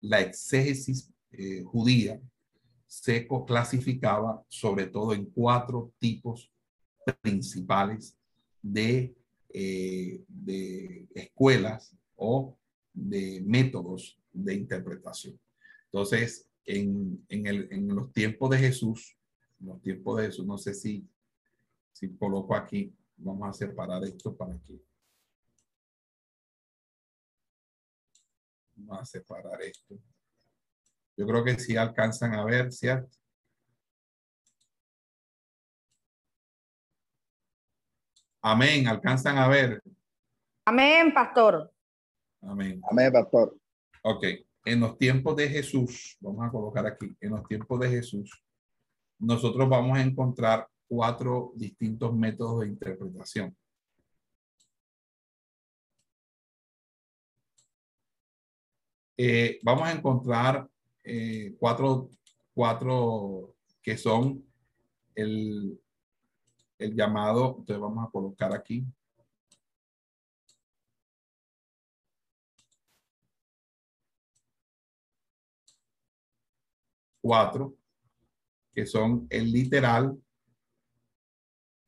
[0.00, 2.20] la exégesis eh, judía
[2.86, 6.50] se clasificaba sobre todo en cuatro tipos
[7.20, 8.16] principales
[8.62, 9.14] de,
[9.50, 12.56] eh, de escuelas o
[12.96, 15.38] de métodos de interpretación.
[15.84, 19.16] Entonces, en, en, el, en los tiempos de Jesús,
[19.60, 21.06] los tiempos de Jesús, no sé si,
[21.92, 24.80] si coloco aquí, vamos a separar esto para que
[28.74, 29.96] vamos a separar esto.
[31.16, 33.16] Yo creo que si alcanzan a ver, ¿cierto?
[38.42, 39.82] Amén, alcanzan a ver.
[40.66, 41.72] Amén, pastor.
[42.46, 42.80] Amén.
[42.88, 43.56] Amén, pastor.
[44.02, 44.24] Ok,
[44.64, 48.42] en los tiempos de Jesús, vamos a colocar aquí, en los tiempos de Jesús,
[49.18, 53.56] nosotros vamos a encontrar cuatro distintos métodos de interpretación.
[59.18, 60.68] Eh, vamos a encontrar
[61.02, 62.10] eh, cuatro,
[62.54, 64.44] cuatro que son
[65.14, 65.80] el,
[66.78, 68.86] el llamado, entonces vamos a colocar aquí.
[77.26, 77.76] Cuatro,
[78.72, 80.16] que son el literal,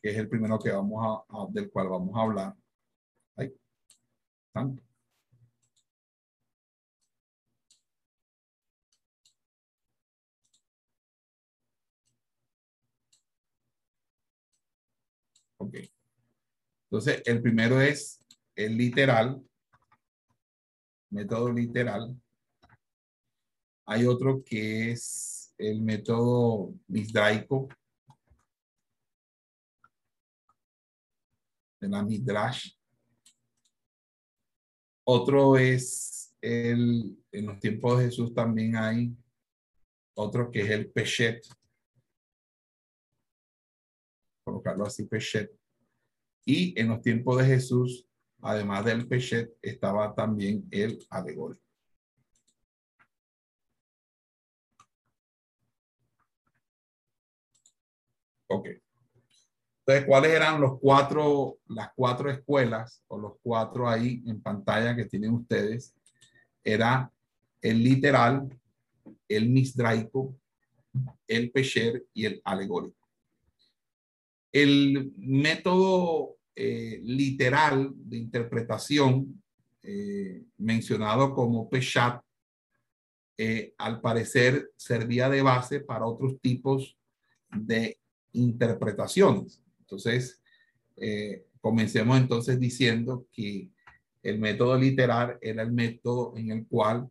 [0.03, 2.57] que es el primero que vamos a, del cual vamos a hablar.
[3.37, 3.55] Ahí.
[15.59, 15.77] Ok.
[16.91, 18.19] Entonces, el primero es
[18.57, 19.41] el literal,
[21.11, 22.21] método literal.
[23.91, 27.69] Hay otro que es el método misdraico
[31.81, 32.73] de la midrash.
[35.05, 39.17] Otro es el, en los tiempos de Jesús también hay
[40.15, 41.47] otro que es el peshet,
[44.45, 45.51] colocarlo así, Peshet.
[46.45, 48.07] Y en los tiempos de Jesús,
[48.43, 51.68] además del Peshet, estaba también el alegórico.
[58.49, 58.69] Ok.
[59.81, 65.07] Entonces, ¿cuáles eran los cuatro, las cuatro escuelas o los cuatro ahí en pantalla que
[65.07, 65.95] tienen ustedes?
[66.63, 67.11] Era
[67.63, 68.49] el literal,
[69.29, 70.37] el misdraico,
[71.27, 73.09] el pesher y el alegórico.
[74.53, 79.43] El método eh, literal de interpretación
[79.83, 82.23] eh, mencionado como Peshat,
[83.39, 86.99] eh, al parecer servía de base para otros tipos
[87.51, 87.99] de
[88.33, 89.63] interpretaciones.
[89.81, 90.41] Entonces,
[91.61, 93.71] comencemos entonces diciendo que
[94.23, 97.09] el método literal era el método en el cual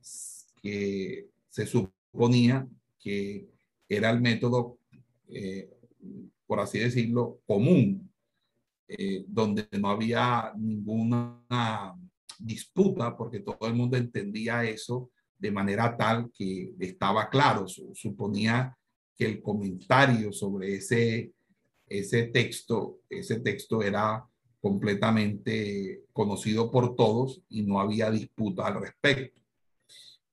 [0.00, 2.66] se suponía
[2.98, 3.48] que
[3.88, 4.78] era el método
[6.48, 8.10] por así decirlo, común,
[8.88, 11.94] eh, donde no había ninguna
[12.38, 18.76] disputa, porque todo el mundo entendía eso de manera tal que estaba claro, suponía
[19.18, 21.32] que el comentario sobre ese,
[21.86, 24.24] ese texto, ese texto era
[24.60, 29.40] completamente conocido por todos y no había disputa al respecto.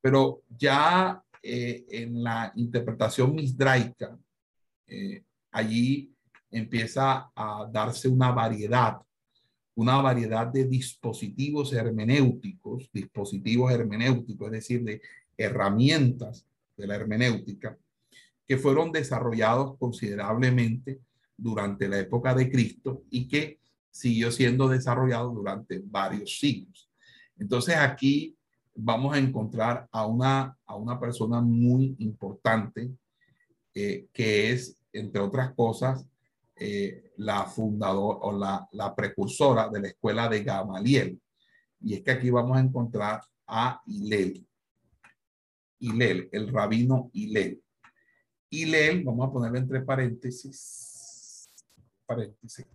[0.02, 4.18] Pero ya eh, en la interpretación misdraica,
[4.88, 6.12] eh, allí
[6.52, 8.98] empieza a darse una variedad,
[9.76, 15.02] una variedad de dispositivos hermenéuticos, dispositivos hermenéuticos, es decir, de
[15.38, 16.46] herramientas
[16.78, 17.78] de la hermenéutica,
[18.48, 21.02] que fueron desarrollados considerablemente
[21.38, 26.90] durante la época de Cristo y que siguió siendo desarrollado durante varios siglos.
[27.38, 28.36] Entonces aquí
[28.76, 32.92] vamos a encontrar a una, a una persona muy importante
[33.74, 36.06] eh, que es entre otras cosas,
[36.56, 41.20] eh, la fundadora o la, la, precursora de la escuela de Gamaliel.
[41.82, 44.48] Y es que aquí vamos a encontrar a Hilel.
[45.80, 47.62] Hilel, el rabino Hilel.
[48.56, 51.50] Hilel, vamos a ponerlo entre paréntesis.
[52.06, 52.66] Paréntesis.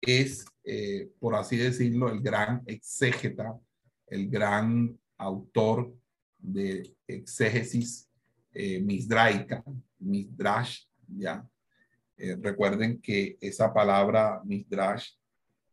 [0.00, 3.56] Es, eh, por así decirlo, el gran exégeta,
[4.08, 5.94] el gran autor
[6.38, 8.08] de exégesis
[8.52, 9.62] eh, misdraica,
[10.00, 11.46] Midrash, ¿ya?
[12.16, 15.10] Eh, recuerden que esa palabra Midrash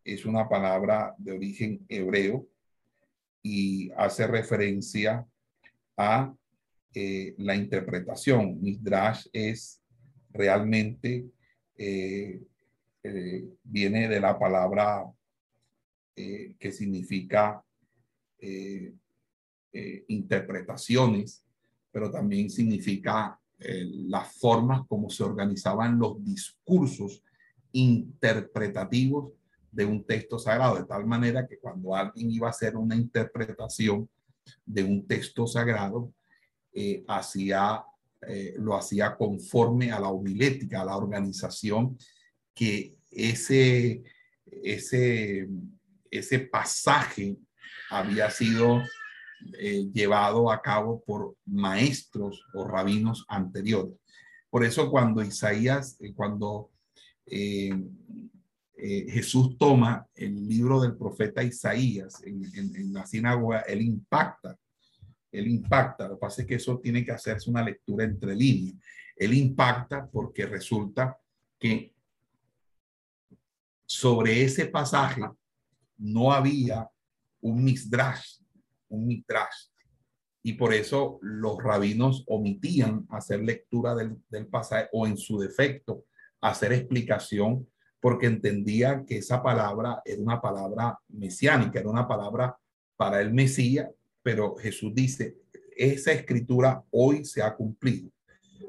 [0.03, 2.47] es una palabra de origen hebreo
[3.41, 5.27] y hace referencia
[5.97, 6.33] a
[6.93, 8.61] eh, la interpretación.
[8.61, 9.81] Midrash es
[10.31, 11.29] realmente,
[11.75, 12.41] eh,
[13.63, 15.05] viene de la palabra
[16.15, 17.63] que significa
[20.07, 21.45] interpretaciones,
[21.91, 27.21] pero también significa eh, las formas como se organizaban los discursos
[27.73, 29.33] interpretativos
[29.69, 34.09] de un texto sagrado, de tal manera que cuando alguien iba a hacer una interpretación
[34.65, 36.09] de un texto sagrado,
[36.73, 37.03] eh,
[38.27, 41.97] eh, lo hacía conforme a la homilética, a la organización
[42.53, 44.03] que ese,
[44.45, 45.47] ese,
[46.11, 47.37] ese pasaje
[47.89, 48.83] había sido
[49.57, 53.95] eh, llevado a cabo por maestros o rabinos anteriores.
[54.49, 56.71] Por eso cuando Isaías, cuando
[58.75, 64.57] Jesús toma el libro del profeta Isaías en, en la sinagoga, él impacta
[65.31, 66.07] él impacta.
[66.07, 68.75] Lo que pasa es que eso tiene que hacerse una lectura entre líneas.
[69.15, 71.17] Él impacta porque resulta
[71.57, 71.93] que
[73.85, 75.21] sobre ese pasaje
[75.97, 76.89] no había
[77.41, 78.39] un misdrash,
[78.89, 79.69] un midrash.
[80.41, 86.05] Y por eso los rabinos omitían hacer lectura del, pasaje o en su defecto
[86.41, 87.67] hacer explicación
[87.99, 92.57] porque entendían que esa palabra era una palabra mesiánica, era una palabra
[92.95, 93.89] para el Mesías
[94.21, 95.37] pero Jesús dice,
[95.75, 98.11] esa escritura hoy se ha cumplido.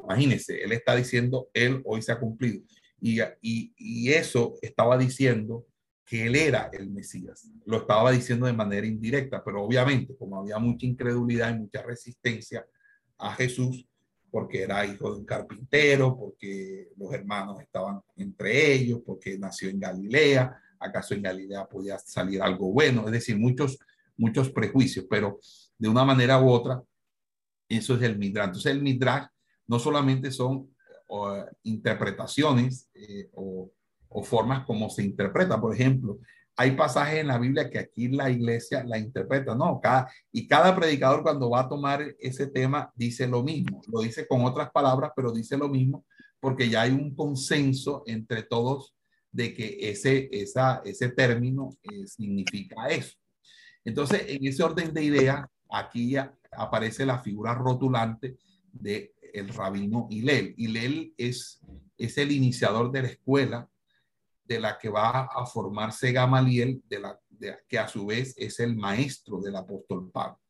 [0.05, 2.63] Imagínense, él está diciendo, él hoy se ha cumplido.
[3.01, 5.67] Y, y, y, eso estaba diciendo
[6.05, 7.49] que él era el Mesías.
[7.65, 12.67] Lo estaba diciendo de manera indirecta, pero obviamente, como había mucha incredulidad y mucha resistencia
[13.19, 13.87] a Jesús,
[14.31, 19.81] porque era hijo de un carpintero, porque los hermanos estaban entre ellos, porque nació en
[19.81, 23.79] Galilea, acaso en Galilea podía salir algo bueno, es decir, muchos
[24.21, 25.41] muchos prejuicios, pero
[25.79, 26.83] de una manera u otra,
[27.69, 28.47] eso es el Midrash.
[28.47, 29.27] Entonces el Midrash
[29.67, 30.69] no solamente son
[31.65, 33.73] interpretaciones eh, o,
[34.23, 35.61] formas como se interpreta.
[35.61, 36.19] Por ejemplo,
[36.57, 40.75] hay pasajes en la Biblia que aquí la iglesia la interpreta, no, cada, y cada
[40.75, 45.13] predicador cuando va a tomar ese tema dice lo mismo, lo dice con otras palabras,
[45.17, 46.05] pero dice lo mismo
[46.41, 48.95] porque ya hay un consenso entre todos
[49.31, 53.17] de que ese, esa, ese término eh, significa eso.
[53.85, 56.15] Entonces, en ese orden de ideas, aquí
[56.53, 58.37] aparece la figura rotulante
[58.73, 60.55] de el rabino Hillel.
[60.57, 61.61] Hillel es,
[61.97, 63.69] es el iniciador de la escuela
[64.45, 67.21] de la que va a formarse Gamaliel, de la,
[67.69, 70.41] que a su vez es el maestro del apóstol Pablo.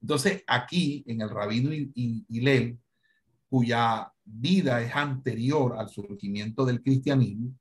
[0.00, 2.78] Entonces, aquí en el rabino Hillel,
[3.48, 7.54] cuya vida es anterior al surgimiento del cristianismo,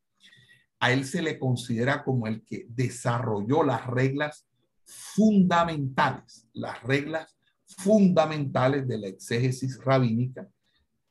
[0.80, 4.49] a él se le considera como el que desarrolló las reglas
[4.90, 10.50] fundamentales, las reglas fundamentales de la exégesis rabínica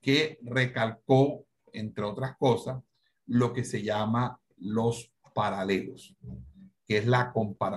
[0.01, 2.83] que recalcó, entre otras cosas,
[3.27, 6.17] lo que se llama los paralelos,
[6.87, 7.33] que es la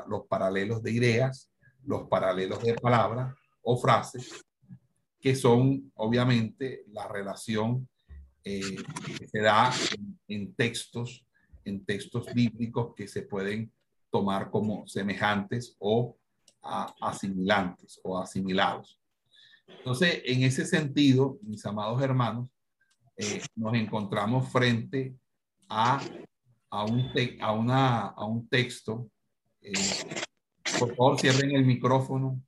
[0.08, 1.52] los paralelos de ideas,
[1.84, 4.43] los paralelos de palabras o frases,
[5.20, 7.88] que son obviamente la relación
[8.43, 8.78] eh,
[9.18, 9.72] que se da
[10.28, 11.28] en textos,
[11.64, 13.72] en textos bíblicos que se pueden
[14.12, 16.18] tomar como semejantes o
[17.01, 18.99] asimilantes o asimilados.
[19.68, 22.49] Entonces, en ese sentido, mis amados hermanos,
[23.18, 25.16] eh, nos encontramos frente
[25.70, 26.01] a,
[26.70, 27.12] a, un,
[27.57, 29.09] una, a un texto.
[29.62, 29.72] Eh,
[30.78, 32.41] por favor, cierren el micrófono.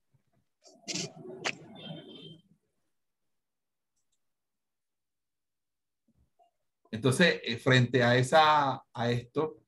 [6.91, 9.62] Entonces, eh, frente a, esa, a esto,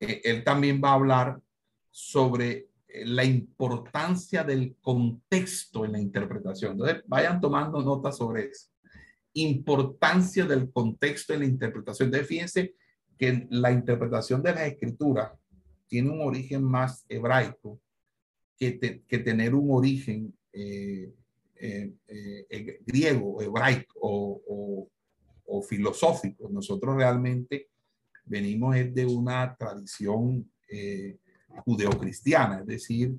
[0.00, 1.40] eh, él también va a hablar
[1.90, 6.72] sobre eh, la importancia del contexto en la interpretación.
[6.72, 8.70] Entonces, vayan tomando nota sobre eso.
[9.34, 12.06] Importancia del contexto en la interpretación.
[12.06, 12.74] Entonces, fíjense
[13.18, 15.36] que la interpretación de la escritura
[15.88, 17.80] tiene un origen más hebraico
[18.56, 21.12] que, que tener un origen eh,
[22.86, 26.48] griego, hebraico o filosófico.
[26.48, 27.68] Nosotros realmente
[28.28, 31.18] venimos es de una tradición eh,
[31.64, 33.16] judeocristiana, es decir,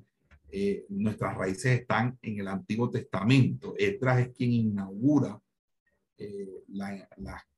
[0.52, 3.74] eh, nuestras raíces están en el Antiguo Testamento.
[3.78, 5.40] Esdras es quien inaugura
[6.18, 7.08] eh, la,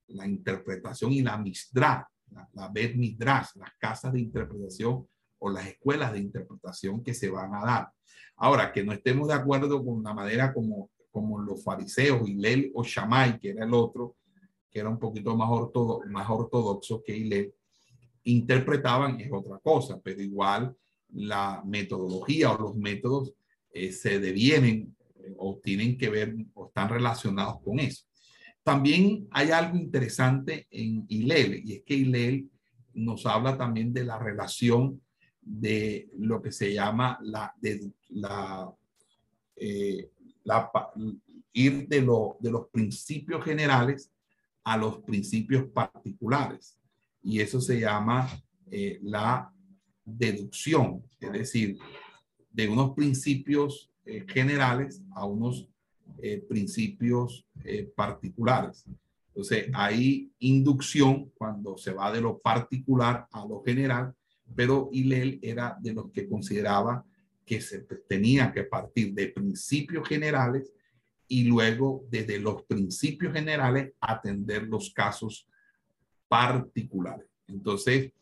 [0.09, 5.07] la, interpretación y la misdra, la, la Bet las casas de interpretación
[5.39, 7.93] o las escuelas de interpretación que se van a dar.
[8.37, 12.85] Ahora, que no estemos de acuerdo con la manera como, como los fariseos, Hillel o
[12.85, 14.17] Shammai, que era el otro,
[14.73, 17.55] que era un poquito más, ortodoxo, más ortodoxo que Hillel,
[18.25, 20.75] interpretaban es otra cosa, pero igual
[21.13, 23.35] la metodología o los métodos
[23.73, 28.05] eh, se devienen eh, o tienen que ver o están relacionados con eso.
[28.63, 32.49] También hay algo interesante en Hillel y es que Hillel
[32.95, 35.01] nos habla también de la relación
[35.41, 38.73] de lo que se llama la, de, la,
[39.57, 40.11] eh,
[40.45, 40.71] la
[41.53, 44.12] ir de, lo, de los principios generales
[44.65, 46.79] a los principios particulares.
[47.23, 48.29] Y eso se llama
[48.71, 49.53] eh, la
[50.05, 51.79] deducción, es decir,
[52.51, 55.69] de unos principios eh, generales a unos
[56.19, 57.47] eh, principios
[57.95, 58.85] particulares.
[59.29, 64.15] Entonces, hay inducción cuando se va de lo particular a lo general,
[64.55, 67.05] pero Hillel era de los que consideraba
[67.45, 70.73] que se tenía que partir de principios generales
[71.33, 75.49] y luego desde los principios generales atender los casos
[76.29, 77.27] particulares.
[77.49, 78.13] Entonces,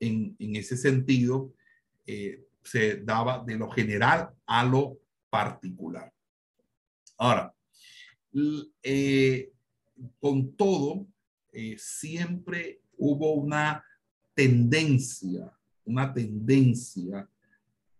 [0.00, 1.52] en, ese sentido,
[2.08, 4.98] eh, se daba de lo general a lo
[5.30, 6.12] particular.
[7.16, 7.54] Ahora,
[8.82, 9.52] eh,
[10.18, 11.06] con todo,
[11.52, 13.84] eh, siempre hubo una
[14.34, 17.28] tendencia, una tendencia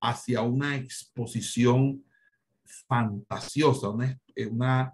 [0.01, 2.05] hacia una exposición
[2.65, 4.93] fantasiosa, una, una,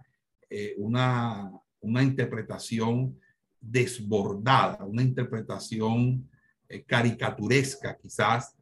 [0.76, 3.18] una, una interpretación
[3.62, 6.28] desbordada, una interpretación
[6.68, 8.56] eh, caricaturesca quizás,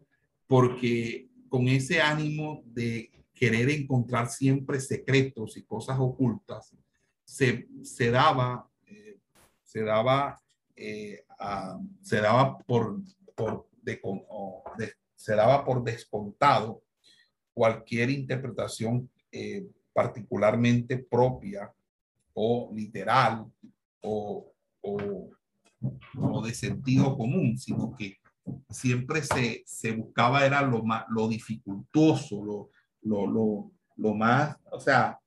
[0.47, 6.75] porque con ese ánimo de querer encontrar siempre secretos y cosas ocultas,
[7.25, 9.17] se, se daba, eh,
[9.63, 10.41] se daba,
[10.77, 11.25] eh,
[12.03, 13.01] se daba por,
[13.35, 13.69] por
[15.15, 16.83] se daba por descontado
[17.55, 19.09] cualquier interpretación
[20.01, 21.71] particularmente propia
[22.33, 23.45] o literal
[24.01, 28.17] o, o, de sentido común, sino que
[28.71, 32.71] siempre se, se buscaba era lo más, lo dificultoso, lo,
[33.03, 35.21] lo, lo, lo más, o sea,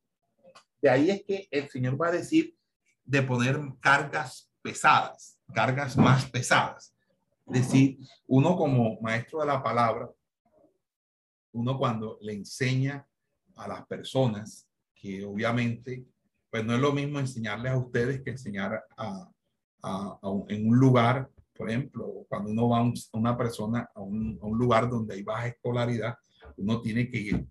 [0.81, 2.57] de ahí es que el Señor va a decir
[3.05, 6.95] de poner cargas pesadas, cargas más pesadas.
[7.45, 10.09] Es decir, uno como maestro de la palabra,
[11.51, 13.07] uno cuando le enseña
[13.55, 16.05] a las personas, que obviamente,
[16.49, 19.29] pues no es lo mismo enseñarles a ustedes que enseñar a,
[20.47, 25.15] en un lugar, por ejemplo, cuando uno va a una persona a un, lugar donde
[25.15, 26.15] hay baja escolaridad,
[26.57, 27.45] uno tiene que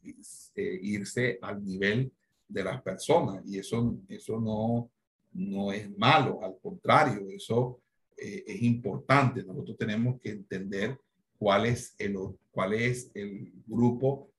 [0.54, 2.12] eh, irse al nivel
[2.48, 4.90] de las personas y eso, eso no,
[5.32, 7.80] no es malo, al contrario, eso
[8.16, 9.42] eh, es importante.
[9.42, 10.98] Nosotros tenemos que entender
[11.38, 12.16] cuál es el,
[12.50, 14.30] cuál es el grupo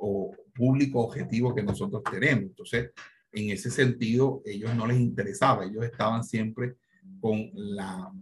[0.00, 2.44] o público objetivo que nosotros tenemos.
[2.44, 2.90] Entonces,
[3.32, 6.76] en ese sentido, ellos no les interesaba, ellos estaban siempre
[7.20, 8.12] con, la,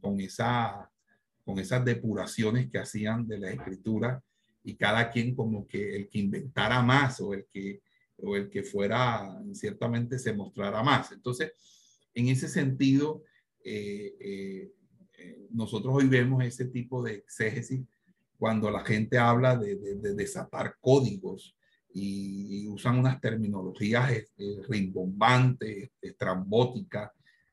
[0.00, 0.90] con, esa,
[1.44, 4.22] con esas depuraciones que hacían de la escritura
[4.64, 7.82] y cada quien como que el que inventara más o el que,
[8.18, 11.12] o el que fuera, ciertamente se mostrara más.
[11.12, 11.52] Entonces,
[12.14, 13.22] en ese sentido,
[13.64, 14.72] eh, eh,
[15.18, 17.86] eh, nosotros hoy vemos ese tipo de exégesis
[18.38, 21.56] cuando la gente habla de, de, desatar códigos
[21.92, 24.12] y, usan unas terminologías
[24.68, 27.10] rimbombantes, estrambóticas,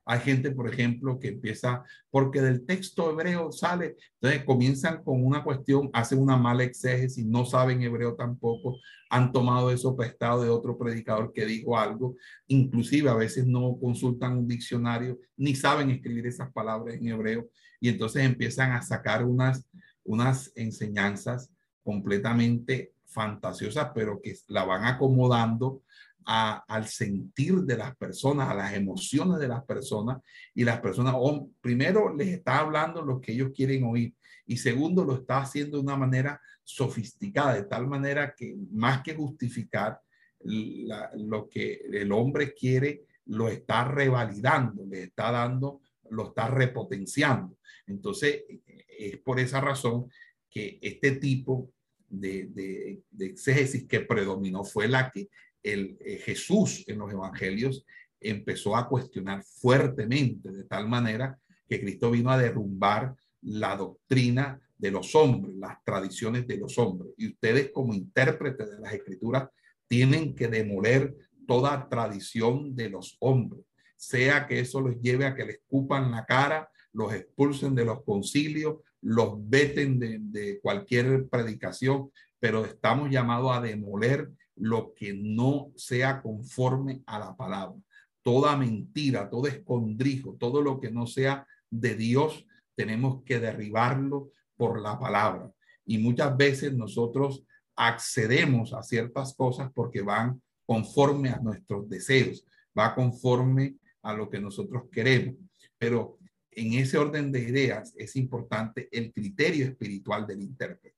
[0.08, 5.44] hay gente, por ejemplo, que empieza, porque del texto hebreo sale, entonces comienzan con una
[5.44, 8.78] cuestión, hacen una mala exégesis, no saben hebreo tampoco,
[9.10, 12.16] han tomado eso prestado de otro predicador que dijo algo,
[12.48, 17.90] inclusive a veces no consultan un diccionario, ni saben escribir esas palabras en hebreo, y
[17.90, 19.68] entonces empiezan a sacar unas,
[20.06, 21.52] unas enseñanzas
[21.84, 25.84] completamente fantasiosas, pero que la van acomodando
[26.26, 30.18] al sentir de las personas, a las emociones de las personas
[30.56, 31.16] y las personas,
[31.62, 34.16] primero les está hablando lo que ellos quieren oír
[34.48, 39.14] y segundo lo está haciendo de una manera sofisticada, de tal manera que más que
[39.16, 40.00] justificar
[40.44, 47.58] lo que el hombre quiere, lo está revalidando, le está dando, lo está repotenciando.
[47.88, 50.10] Entonces, es por esa razón
[50.50, 51.72] que este tipo
[52.10, 55.30] de, de, de exégesis que predominó fue la que
[55.64, 57.86] el, eh, Jesús en los evangelios
[58.22, 61.38] empezó a cuestionar fuertemente, de tal manera
[61.68, 67.14] que Cristo vino a derrumbar la doctrina de los hombres, las tradiciones de los hombres.
[67.18, 69.50] Y ustedes como intérpretes de las escrituras
[69.88, 71.16] tienen que demoler
[71.48, 73.64] toda tradición de los hombres,
[73.96, 78.04] sea que eso los lleve a que les escupan la cara, los expulsen de los
[78.04, 86.22] concilios, los veten de, cualquier predicación, pero estamos llamados a demoler lo que no sea
[86.22, 87.76] conforme a la palabra.
[88.24, 94.82] Toda mentira, todo escondrijo, todo lo que no sea de Dios, tenemos que derribarlo por
[94.82, 95.52] la palabra.
[95.86, 97.44] Y muchas veces nosotros
[97.76, 102.46] accedemos a ciertas cosas porque van conforme a nuestros deseos,
[102.78, 103.76] va conforme
[104.06, 105.36] a lo que nosotros queremos.
[105.78, 106.18] Pero
[106.52, 110.96] en ese orden de ideas es importante el criterio espiritual del intérprete.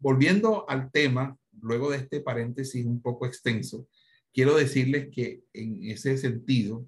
[0.00, 3.86] Volviendo al tema, luego de este paréntesis un poco extenso,
[4.32, 6.86] quiero decirles que en ese sentido,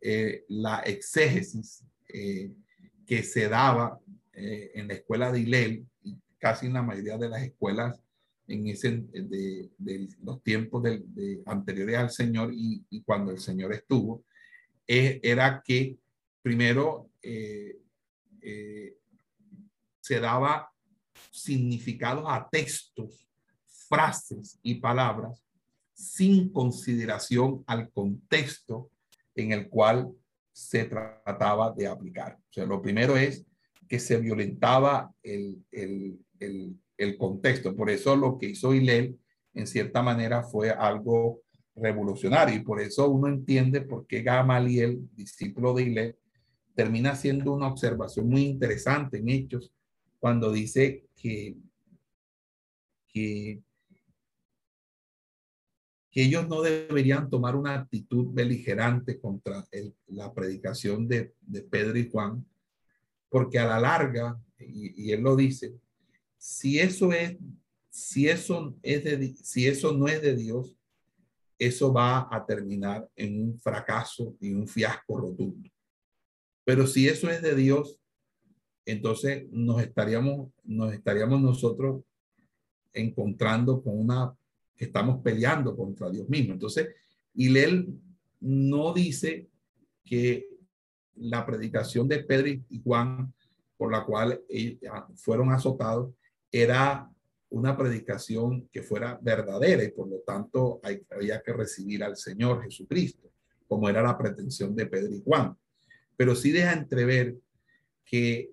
[0.00, 2.52] eh, la exégesis eh,
[3.06, 3.98] que se daba
[4.32, 8.00] eh, en la escuela de Hillel, y casi en la mayoría de las escuelas
[8.50, 9.70] en ese de,
[10.22, 14.24] los tiempos de, anteriores al Señor y, cuando el Señor estuvo,
[14.92, 15.96] eh, era que
[16.42, 17.78] primero eh,
[18.42, 18.96] eh,
[20.00, 20.68] se daba
[21.30, 23.28] significados a textos,
[23.88, 25.44] frases y palabras
[25.94, 28.90] sin consideración al contexto
[29.36, 30.10] en el cual
[30.50, 32.40] se trataba de aplicar.
[32.40, 33.46] O sea, lo primero es
[33.86, 37.76] que se violentaba el, el, el, contexto.
[37.76, 39.20] Por eso lo que hizo Hillel,
[39.54, 41.42] en cierta manera, fue algo
[41.80, 42.56] revolucionario.
[42.56, 46.16] Y por eso uno entiende por qué Gamaliel, discípulo de Hillel,
[46.74, 49.72] termina haciendo una observación muy interesante en Hechos,
[50.18, 51.56] cuando dice que,
[53.08, 53.60] que,
[56.12, 59.66] ellos no deberían tomar una actitud beligerante contra
[60.08, 62.44] la predicación de, de, Pedro y Juan,
[63.30, 65.74] porque a la larga, y, y él lo dice,
[66.36, 67.38] si eso es,
[67.88, 70.76] si eso es de, si eso no es de Dios,
[71.60, 75.68] eso va a terminar en un fracaso y un fiasco rotundo.
[76.64, 78.00] Pero si eso es de Dios,
[78.86, 82.02] entonces nos estaríamos, nos estaríamos nosotros
[82.94, 84.34] encontrando con una
[84.74, 86.54] que estamos peleando contra Dios mismo.
[86.54, 86.88] Entonces,
[87.36, 88.00] él
[88.40, 89.46] no dice
[90.02, 90.48] que
[91.16, 93.34] la predicación de Pedro y Juan,
[93.76, 94.42] por la cual
[95.16, 96.14] fueron azotados,
[96.50, 97.10] era
[97.50, 100.80] una predicación que fuera verdadera y por lo tanto
[101.10, 103.32] había que recibir al Señor Jesucristo,
[103.66, 105.56] como era la pretensión de Pedro y Juan.
[106.16, 107.36] Pero sí deja entrever
[108.04, 108.50] que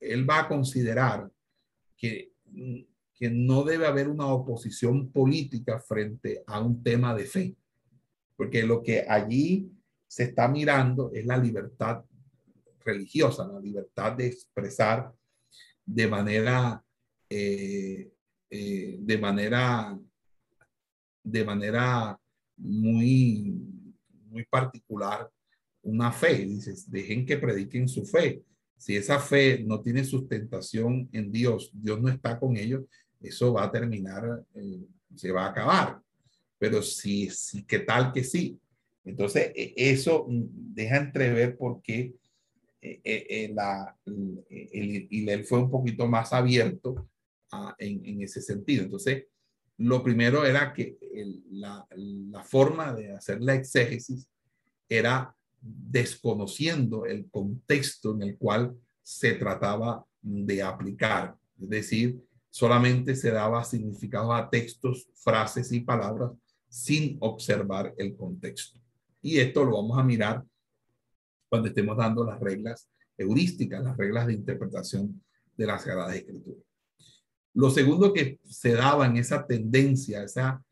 [0.00, 1.30] él va a considerar
[1.96, 2.32] que,
[3.14, 7.56] que no debe haber una oposición política frente a un tema de fe,
[8.36, 9.70] porque lo que allí
[10.06, 12.04] se está mirando es la libertad
[12.84, 15.12] religiosa, la libertad de expresar
[15.84, 16.84] de manera
[17.28, 18.12] eh,
[18.50, 19.98] eh, de manera
[21.22, 22.16] de manera
[22.56, 23.52] muy
[24.28, 25.28] muy particular
[25.82, 26.44] una fe.
[26.44, 28.42] Dices, dejen que prediquen su fe.
[28.76, 32.84] Si esa fe no tiene sustentación en Dios, Dios no está con ellos,
[33.20, 34.84] eso va a terminar, eh,
[35.14, 36.00] se va a acabar.
[36.58, 38.58] Pero si, si, ¿qué tal que sí?
[39.04, 42.14] Entonces, e, eso deja entrever por qué
[43.52, 47.08] la, el, él fue un poquito más abierto
[47.78, 48.84] en, ese sentido.
[48.84, 49.24] Entonces,
[49.78, 50.96] lo primero era que
[51.50, 54.28] la, la, forma de hacer la exégesis
[54.88, 61.36] era desconociendo el contexto en el cual se trataba de aplicar.
[61.60, 62.20] Es decir,
[62.50, 66.32] solamente se daba significado a textos, frases y palabras
[66.68, 68.80] sin observar el contexto.
[69.22, 70.44] Y esto lo vamos a mirar
[71.48, 75.22] cuando estemos dando las reglas heurísticas, las reglas de interpretación
[75.56, 76.65] de la Sagrada Escritura.
[77.56, 80.62] Lo segundo que se daba en esa tendencia, esa,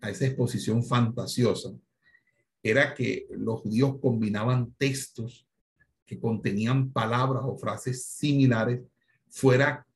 [0.00, 1.70] a esa exposición fantasiosa,
[2.62, 5.46] era que los judíos combinaban textos
[6.06, 8.80] que contenían palabras o frases similares,
[9.28, 9.86] fuera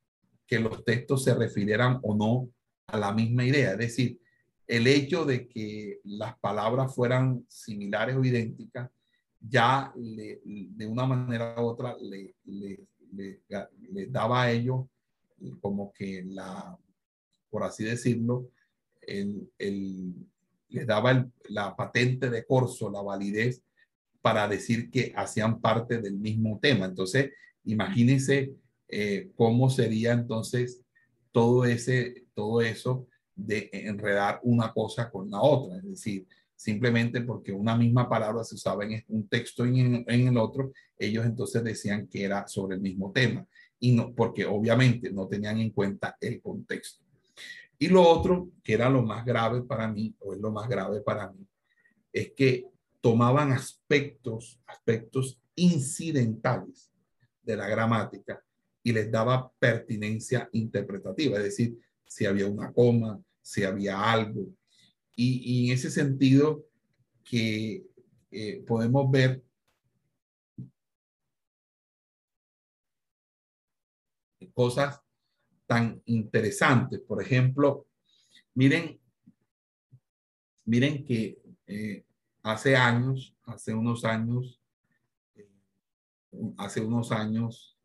[0.47, 2.51] que los textos se refirieran o no
[2.89, 3.73] a la misma idea.
[3.73, 4.21] Es decir,
[4.67, 8.91] el hecho de que las palabras fueran similares o idénticas,
[9.41, 14.85] ya de una manera u otra le, le daba a ellos
[15.61, 16.79] como que la,
[17.51, 18.51] por así decirlo,
[19.03, 20.15] el, el,
[20.69, 23.63] les daba la patente de corso, la validez
[24.21, 26.87] para decir que hacían parte del mismo tema.
[26.87, 27.31] Entonces,
[27.65, 28.55] imagínense
[28.89, 30.83] eh, cómo sería entonces
[31.31, 35.77] todo ese, todo eso de enredar una cosa con la otra.
[35.77, 36.27] Es decir,
[36.57, 40.73] simplemente porque una misma palabra se usaba en un texto y en, en el otro,
[40.97, 43.47] ellos entonces decían que era sobre el mismo tema
[43.85, 47.05] y no, porque obviamente no tenían en cuenta el contexto.
[47.79, 51.03] Y lo otro, que era lo más grave para mí, o es lo más grave
[51.03, 51.47] para mí,
[52.11, 52.65] es que
[53.03, 56.91] tomaban aspectos, aspectos incidentales
[57.43, 58.43] de la gramática
[58.83, 64.47] y les daba pertinencia interpretativa, es decir, si había una coma, si había algo.
[65.15, 66.65] Y, en ese sentido
[67.23, 67.85] que
[68.31, 69.43] eh, podemos ver
[74.55, 75.01] cosas
[75.67, 77.01] tan interesantes.
[77.01, 77.87] Por ejemplo,
[78.55, 78.99] miren,
[80.65, 82.05] miren que eh,
[82.43, 84.61] hace años, hace unos años,
[85.35, 85.49] eh,
[86.57, 87.77] hace unos años,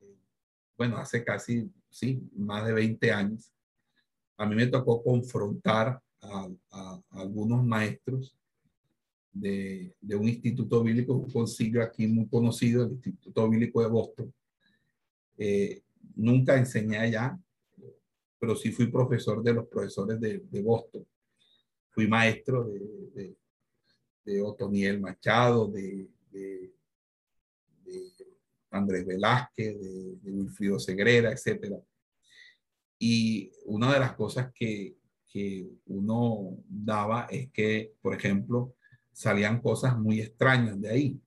[0.00, 0.16] eh,
[0.76, 3.52] bueno, hace casi, sí, más de 20 años,
[4.36, 6.48] a mí me tocó confrontar a,
[7.10, 8.36] algunos maestros
[9.32, 14.34] de, un instituto bíblico, un concilio aquí muy conocido, el Instituto Bíblico de Boston,
[15.38, 15.82] eh,
[16.16, 17.38] nunca enseñé allá,
[18.38, 21.06] pero sí fui profesor de los profesores de, Boston.
[21.90, 22.80] Fui maestro de,
[23.14, 23.36] de,
[24.24, 26.72] de Otoniel Machado, de, de,
[28.70, 31.76] Andrés Velázquez, de, Wilfrido Segrera, etc.
[32.98, 34.96] Y una de las cosas que,
[35.26, 38.74] que uno daba es que, por ejemplo,
[39.12, 41.20] salían cosas muy extrañas de ahí,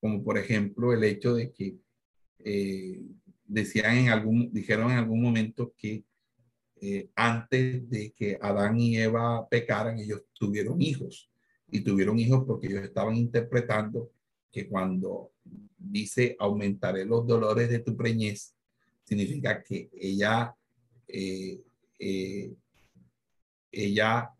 [0.00, 1.76] como por ejemplo el hecho de que
[2.40, 3.00] eh,
[3.52, 6.04] decían en algún, dijeron en algún momento que
[6.80, 11.30] eh, antes de que Adán y Eva pecaran, ellos tuvieron hijos.
[11.70, 14.10] Y tuvieron hijos porque ellos estaban interpretando
[14.50, 15.32] que cuando
[15.78, 18.54] dice aumentaré los dolores de tu preñez,
[19.04, 20.54] significa que ella,
[21.08, 21.62] eh,
[21.98, 22.52] eh,
[23.70, 24.30] ella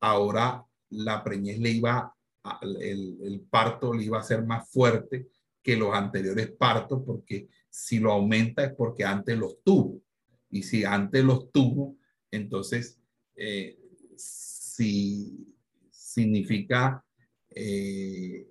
[0.00, 2.14] ahora la preñez le iba,
[2.62, 5.28] el, el parto le iba a ser más fuerte
[5.62, 7.48] que los anteriores partos, porque
[7.78, 10.02] si lo aumenta es porque antes los tuvo.
[10.50, 11.96] Y si antes los tuvo,
[12.28, 12.98] entonces,
[13.36, 13.78] eh,
[14.16, 15.54] si
[15.88, 17.04] significa
[17.50, 18.48] eh,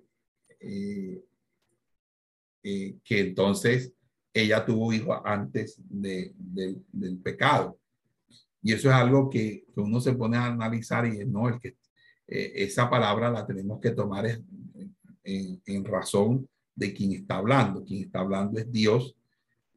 [0.60, 1.22] eh,
[3.04, 3.92] que entonces
[4.32, 7.78] ella tuvo hijo antes de, del pecado.
[8.62, 11.76] Y eso es algo que, uno se pone a analizar y no, es que
[12.26, 17.84] esa palabra la tenemos que tomar en, en razón de quien está hablando.
[17.84, 19.17] Quien está hablando es Dios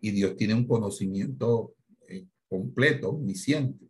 [0.01, 1.75] y Dios tiene un conocimiento
[2.07, 3.85] eh, completo, omnisciente.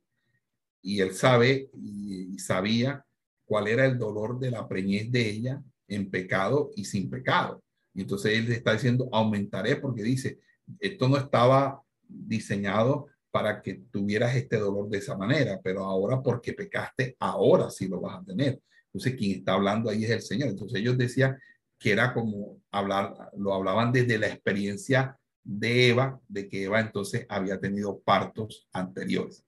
[0.84, 3.06] Y él sabe y, sabía
[3.46, 7.64] cuál era el dolor de la preñez de ella en pecado y sin pecado.
[7.94, 10.40] Y entonces él está diciendo, aumentaré porque dice,
[10.80, 16.54] esto no estaba diseñado para que tuvieras este dolor de esa manera, pero ahora porque
[16.54, 18.62] pecaste, ahora sí lo vas a tener.
[18.88, 20.50] Entonces quien está hablando ahí es el Señor.
[20.50, 21.38] Entonces ellos decían,
[21.82, 27.26] que era como hablar, lo hablaban desde la experiencia de Eva, de que Eva entonces
[27.30, 29.44] había tenido partos anteriores.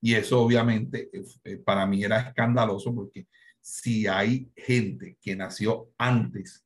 [0.00, 1.10] Y eso obviamente
[1.44, 3.26] eh, para mí era escandaloso porque
[3.60, 6.64] si hay gente que nació antes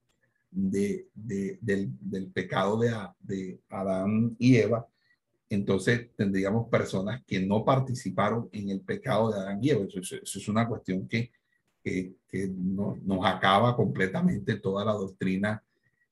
[0.50, 4.86] de, del, del, pecado de, de Adán y Eva,
[5.50, 9.84] entonces tendríamos personas que no participaron en el pecado de Adán y Eva.
[9.84, 11.30] eso es una cuestión que
[11.84, 15.62] que, no, nos acaba completamente toda la doctrina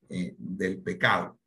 [0.09, 1.37] eh, del pecado.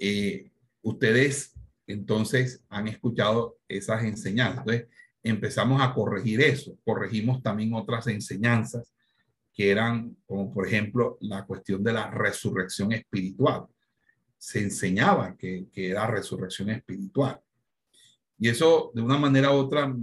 [0.00, 0.50] Eh,
[0.82, 1.54] ustedes
[1.86, 4.64] entonces han escuchado esas enseñanzas.
[5.22, 6.76] Empezamos a corregir eso.
[6.84, 8.92] Corregimos también otras enseñanzas
[9.52, 13.66] que eran, como por ejemplo, la cuestión de la resurrección espiritual.
[14.38, 17.40] Se enseñaba que era resurrección espiritual.
[18.38, 19.94] Y eso, de una manera u otra,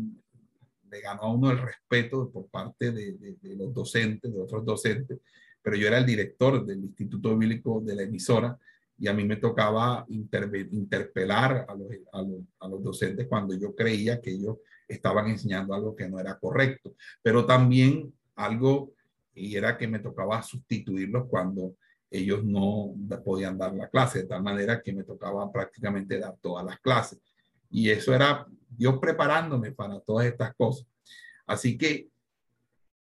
[0.92, 5.20] le ganó a uno el respeto por parte de, los docentes, de otros docentes,
[5.62, 8.58] pero yo era el director del Instituto Bíblico de la emisora
[9.00, 15.28] y a mí me tocaba interpelar a los, docentes cuando yo creía que ellos estaban
[15.28, 18.94] enseñando algo que no era correcto, pero también algo,
[19.36, 21.76] y era que me tocaba sustituirlos cuando
[22.10, 26.66] ellos no podían dar la clase, de tal manera que me tocaba prácticamente dar todas
[26.66, 27.20] las clases.
[27.70, 30.88] Y eso era Dios preparándome para todas estas cosas.
[31.46, 32.10] Así que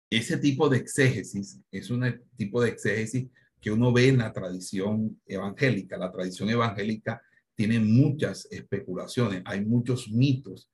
[0.09, 3.27] ese tipo de exégesis es un tipo de exégesis
[3.63, 5.97] que uno ve en la tradición evangélica.
[5.97, 7.21] La tradición evangélica
[7.55, 10.69] tiene muchas especulaciones, hay muchos mitos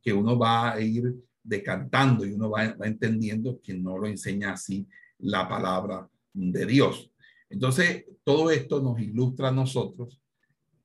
[0.00, 4.52] que uno va a ir decantando y uno va, va entendiendo que no lo enseña
[4.52, 4.86] así
[5.18, 7.10] la palabra de Dios.
[7.50, 10.18] Entonces, todo esto nos ilustra a nosotros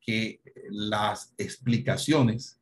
[0.01, 2.59] que las explicaciones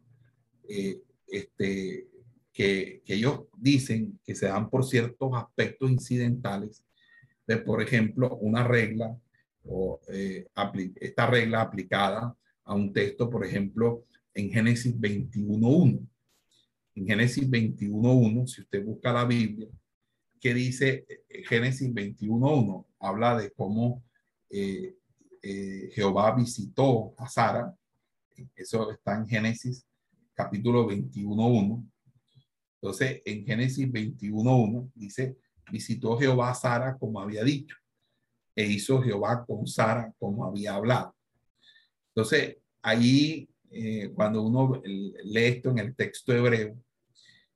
[0.70, 2.08] eh, este,
[2.54, 6.85] que, ellos dicen que se dan por ciertos aspectos incidentales
[7.48, 9.18] de, por ejemplo, una regla
[9.64, 10.48] o eh,
[10.96, 16.08] esta regla aplicada a un texto, por ejemplo, en Génesis 21.1.
[16.96, 19.68] En Génesis 21.1, si usted busca la Biblia,
[20.40, 24.04] que dice eh, Génesis 21.1, habla de cómo
[25.92, 27.76] Jehová visitó a Sara.
[28.56, 29.86] Eso está en Génesis
[30.36, 31.90] capítulo 21.1.
[32.76, 35.38] Entonces, en Génesis 21.1 dice,
[35.72, 37.76] visitó Jehová a Sara como había dicho,
[38.56, 41.16] e hizo Jehová con Sara como había hablado.
[42.10, 46.78] Entonces, ahí, eh, cuando uno lee esto en el texto hebreo,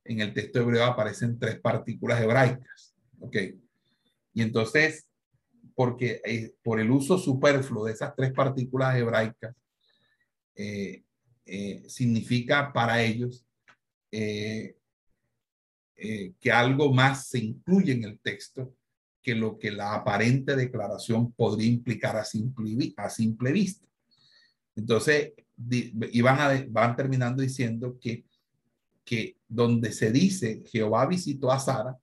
[0.03, 3.35] en el texto hebreo aparecen tres partículas hebraicas, ¿ok?
[4.33, 5.07] Y entonces,
[5.75, 9.55] porque eh, por el uso superfluo de esas tres partículas hebraicas,
[10.55, 11.03] eh,
[11.87, 13.43] significa para ellos
[14.11, 14.75] eh,
[16.01, 18.73] eh, que algo más se incluye en el texto
[19.21, 23.85] que lo que la aparente declaración podría implicar a simple, a simple vista.
[24.75, 25.33] Entonces,
[25.69, 28.23] y van, van terminando diciendo que
[29.09, 31.97] que donde se dice Jehová visitó a Sara,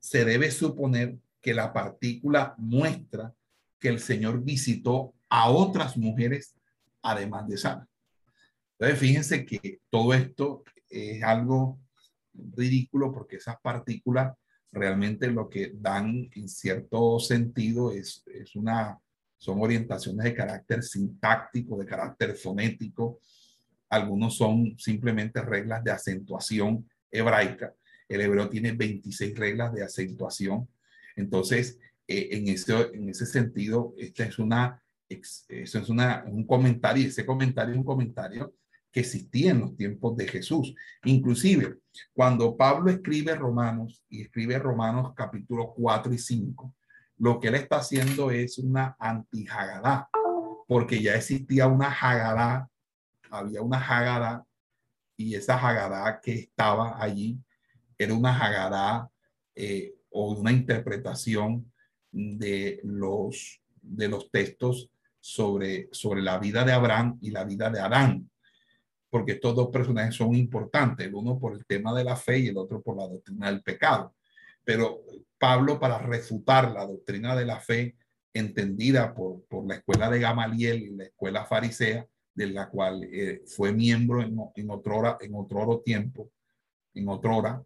[0.00, 3.32] se debe suponer que la partícula muestra
[3.78, 6.56] que el Señor visitó a otras mujeres
[7.02, 7.88] además de Sara.
[8.72, 11.78] Entonces, fíjense que todo esto es algo
[12.34, 14.34] ridículo porque esas partículas
[14.72, 18.98] realmente lo que dan en cierto sentido es, es una,
[19.36, 23.20] son orientaciones de carácter sintáctico, de carácter fonético.
[23.88, 27.74] Algunos son simplemente reglas de acentuación hebraica.
[28.08, 30.68] El hebreo tiene 26 reglas de acentuación.
[31.16, 37.06] Entonces, eh, en, ese, en ese sentido, esta es una, eso es una, un comentario,
[37.06, 38.54] ese comentario es un comentario
[38.92, 40.74] que existía en los tiempos de Jesús.
[41.04, 41.78] Inclusive,
[42.12, 46.74] cuando Pablo escribe Romanos y escribe Romanos capítulo 4 y 5,
[47.18, 50.08] lo que él está haciendo es una anti-Hagadá,
[50.66, 52.68] porque ya existía una Hagadá,
[53.30, 54.44] había una Hagadá,
[55.16, 57.38] y esa Hagadá que estaba allí
[57.98, 59.10] era una Hagadá
[59.54, 61.70] eh, o una interpretación
[62.10, 67.80] de los, de los textos sobre, sobre la vida de Abraham y la vida de
[67.80, 68.30] Adán
[69.10, 72.46] porque estos dos personajes son importantes, el uno por el tema de la fe y
[72.48, 74.14] el otro por la doctrina del pecado.
[74.64, 75.02] Pero
[75.38, 77.96] Pablo, para refutar la doctrina de la fe
[78.32, 83.42] entendida por, por la escuela de Gamaliel y la escuela farisea, de la cual eh,
[83.46, 86.30] fue miembro en, en, otro en otro tiempo,
[86.94, 87.62] en otro hora,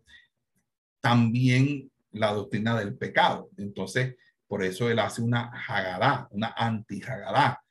[1.01, 3.51] también la doctrina del pecado.
[3.59, 4.17] Entonces,
[4.47, 7.63] por eso él hace una jagadá, una anti-jagadá.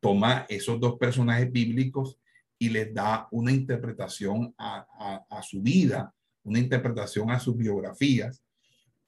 [0.00, 2.18] Toma esos dos personajes bíblicos
[2.62, 4.86] y les da una interpretación a,
[5.28, 8.40] a, su vida, una interpretación a sus biografías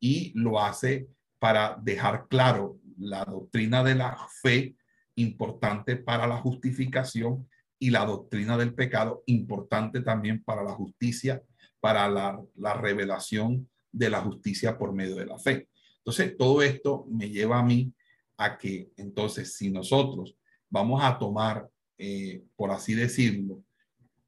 [0.01, 1.07] y lo hace
[1.39, 4.75] para dejar claro la doctrina de la fe
[5.15, 7.49] importante para la justificación
[7.79, 11.41] y la doctrina del pecado importante también para la justicia,
[11.79, 15.69] para la, la revelación de la justicia por medio de la fe.
[15.99, 17.95] Entonces, todo esto me lleva a mí
[18.37, 20.37] a que entonces si nosotros
[20.69, 23.63] vamos a tomar eh, por así decirlo,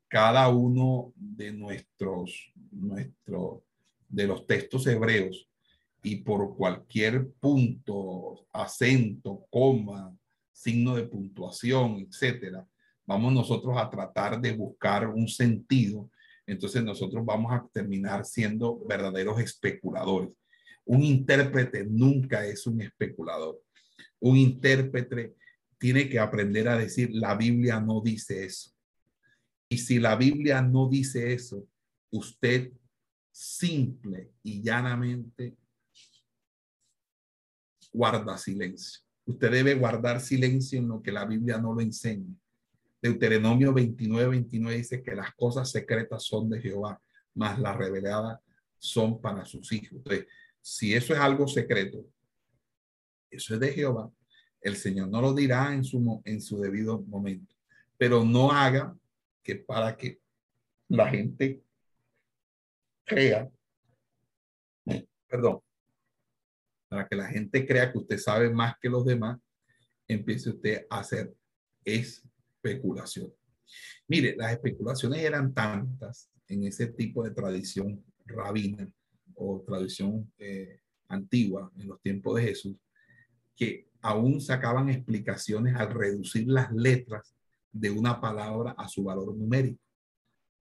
[0.09, 3.65] cada uno de nuestros, nuestro,
[4.09, 5.49] de los textos hebreos
[6.03, 10.17] y por cualquier punto, acento, coma,
[10.53, 12.67] signo de puntuación, etcétera,
[13.05, 16.11] vamos nosotros a tratar de buscar un sentido.
[16.47, 20.31] Entonces nosotros vamos a terminar siendo verdaderos especuladores.
[20.85, 23.61] Un intérprete nunca es un especulador.
[24.21, 25.35] Un intérprete
[25.87, 28.73] tiene que aprender a decir, la Biblia no dice eso.
[29.69, 31.65] Y si la Biblia no dice eso,
[32.11, 32.73] usted
[33.31, 35.57] simple y llanamente
[37.93, 39.01] guarda silencio.
[39.27, 42.35] Usted debe guardar silencio en lo que la Biblia no lo enseña.
[43.01, 47.01] Deuteronomio 29, 29 dice que las cosas secretas son de Jehová,
[47.33, 48.41] mas las reveladas
[48.77, 50.03] son para sus hijos.
[50.61, 52.05] Si eso es algo secreto,
[53.31, 54.11] eso es de Jehová,
[54.67, 57.55] el Señor no lo dirá en su, en su debido momento,
[57.97, 58.97] pero no haga
[59.43, 60.21] que para que
[60.89, 61.63] la gente
[63.05, 63.49] crea,
[65.29, 65.61] perdón,
[66.89, 69.39] para que la gente crea que usted sabe más que los demás,
[70.09, 71.33] empiece usted a hacer
[71.85, 73.33] especulación.
[74.09, 78.89] Mire, las especulaciones eran tantas en ese tipo de tradición rabina
[79.35, 82.77] o tradición eh, antigua en los tiempos de Jesús,
[83.55, 87.35] que aún sacaban explicaciones al reducir las letras
[87.73, 89.83] de una palabra a su valor numérico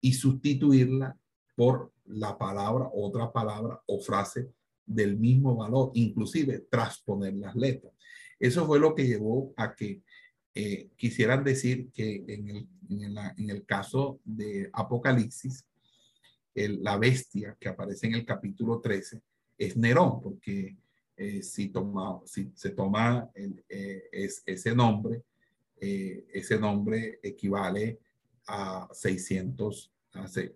[0.03, 1.17] y sustituirla
[1.57, 4.51] por la palabra, otra palabra o frase
[4.85, 7.95] del mismo valor, inclusive trasponer las letras.
[8.39, 10.03] Eso fue lo que llevó a que
[10.55, 15.65] eh, quisieran decir que en el, en, el caso de Apocalipsis,
[16.55, 19.23] la bestia que aparece en el capítulo 13
[19.57, 20.77] es Nerón, porque
[21.23, 25.23] eh, si, toma, si se toma eh, es, ese nombre,
[25.79, 28.01] eh, ese nombre equivale
[28.47, 29.93] a 600,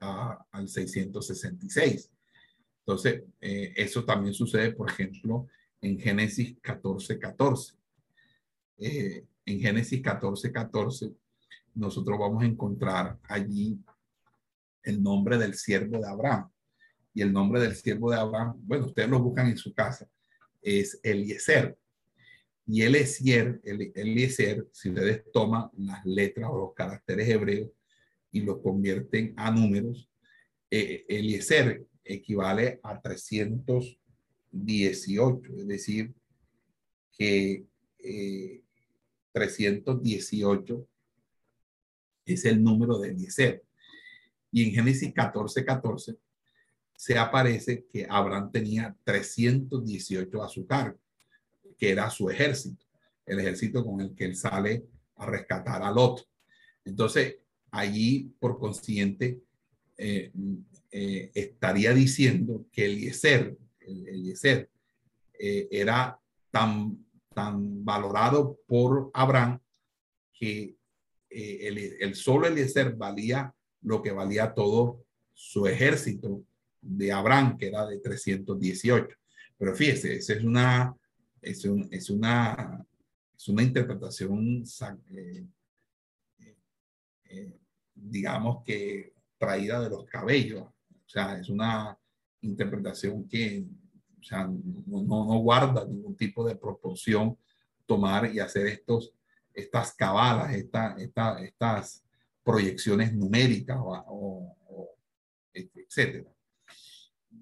[0.01, 2.11] a, al 666.
[2.79, 5.49] Entonces, eso también sucede, por ejemplo,
[5.83, 7.75] en Génesis 14, 14.
[8.79, 11.13] en Génesis 14, 14,
[11.75, 13.79] nosotros vamos a encontrar allí
[14.83, 16.49] el nombre del siervo de Abraham.
[17.13, 20.09] Y el nombre del siervo de Abraham, bueno, ustedes lo buscan en su casa,
[20.65, 21.77] es Eliezer.
[22.67, 27.71] Y Eliezer, Eliezer, si ustedes toman las letras o los caracteres hebreos
[28.33, 30.09] y los convierten a números,
[30.71, 36.15] eh, Eliezer equivale a 318, es decir,
[37.13, 37.67] que
[39.33, 40.87] 318 eh,
[42.25, 43.63] es el número de Eliezer.
[44.51, 46.17] Y en Génesis 14, 14
[47.05, 50.99] se aparece que Abraham tenía 318 a su cargo,
[51.77, 52.87] que era su ejército,
[53.27, 54.87] el ejército con el que él sale
[55.17, 56.27] a rescatar a Lot.
[56.83, 57.37] Entonces,
[57.71, 59.39] allí, por consiguiente,
[59.99, 60.33] eh,
[60.91, 64.71] eh, estaría diciendo que Eliezer, el, Eliezer
[65.39, 66.19] eh, era
[66.51, 69.61] tan, tan valorado por Abraham
[70.33, 70.75] que
[71.29, 76.43] el, el, solo Eliezer valía lo que valía todo su ejército
[76.85, 79.17] de Abraham, que era de 318.
[79.57, 80.95] Pero fíjese, esa es una,
[81.41, 82.87] es, una,
[83.37, 84.65] es una interpretación,
[87.95, 90.63] digamos que traída de los cabellos.
[90.63, 91.99] O sea, es una
[92.43, 93.65] interpretación que
[94.21, 97.37] o sea, no, no, guarda ningún tipo de proporción
[97.85, 99.13] tomar y hacer estos,
[99.53, 102.03] estas cabalas, esta, esta, estas
[102.43, 104.51] proyecciones numéricas o.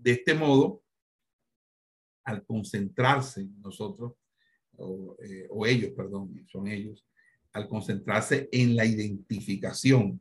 [0.03, 0.83] De este modo,
[2.25, 4.15] al concentrarse nosotros,
[4.77, 7.07] o, eh, o ellos, perdón, son ellos,
[7.53, 10.21] al concentrarse en la identificación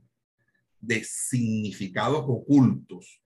[0.80, 3.22] de significados ocultos,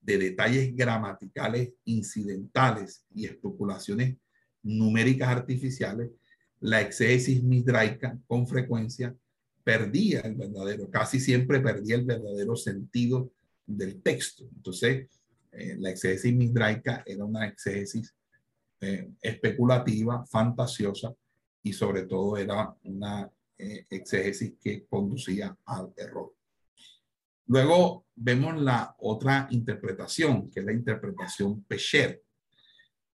[0.00, 4.16] de detalles gramaticales incidentales y especulaciones
[4.62, 6.10] numéricas artificiales,
[6.60, 9.16] la exégesis midraica con frecuencia
[9.64, 13.32] perdía el verdadero, casi siempre perdía el verdadero sentido
[13.66, 14.44] del texto.
[14.54, 15.08] Entonces,
[15.56, 18.14] eh, la exégesis midraica era una exégesis
[18.80, 21.14] eh, especulativa, fantasiosa
[21.62, 26.34] y sobre todo era una eh, exégesis que conducía al error.
[27.46, 32.22] Luego vemos la otra interpretación, que es la interpretación Pesher.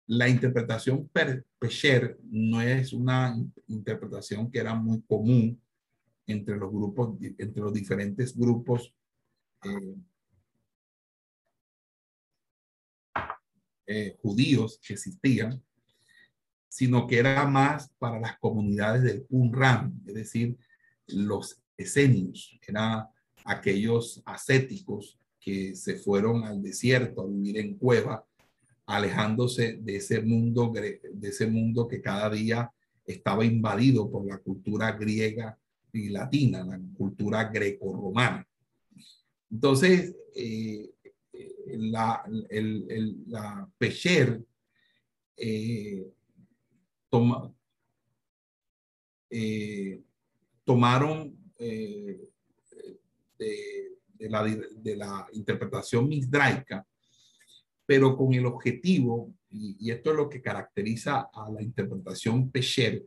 [0.06, 1.10] La interpretación
[1.58, 3.36] Pesher no es una
[3.68, 5.60] interpretación que era muy común
[6.28, 8.94] entre los grupos, entre los diferentes grupos
[9.64, 9.96] eh,
[13.88, 15.64] eh, judíos que existían,
[16.68, 20.58] sino que era más para las comunidades del Qumran, es decir,
[21.08, 22.60] los esenios.
[22.68, 23.10] Era
[23.46, 28.26] aquellos ascéticos que se fueron al desierto a vivir en cueva,
[28.86, 32.72] alejándose de ese mundo, de ese mundo que cada día
[33.06, 35.58] estaba invadido por la cultura griega
[35.94, 38.46] y latina, la cultura greco-romana.
[39.50, 40.90] Entonces, eh,
[41.78, 44.42] la, el, la Pecher
[45.36, 46.08] eh,
[47.10, 47.54] toma,
[49.30, 50.02] eh,
[50.64, 52.30] tomaron de,
[54.20, 56.86] la, de la interpretación misdraica,
[57.86, 63.06] pero con el objetivo, y, esto es lo que caracteriza a la interpretación Pesher,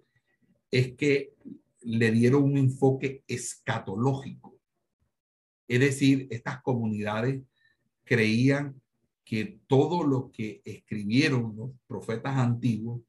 [0.71, 1.35] es que
[1.83, 4.59] le dieron un enfoque escatológico.
[5.69, 7.43] Es decir, estas comunidades
[8.11, 8.75] creían
[9.25, 13.03] que todo lo que escribieron los profetas antiguos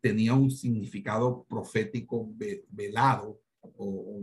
[0.00, 2.32] tenía un significado profético
[2.68, 4.20] velado o,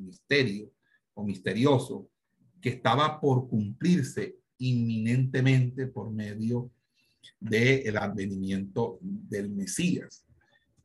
[0.00, 0.72] misterio
[1.12, 2.08] o misterioso
[2.58, 6.70] que estaba por cumplirse inminentemente por medio
[7.38, 10.24] del advenimiento del Mesías.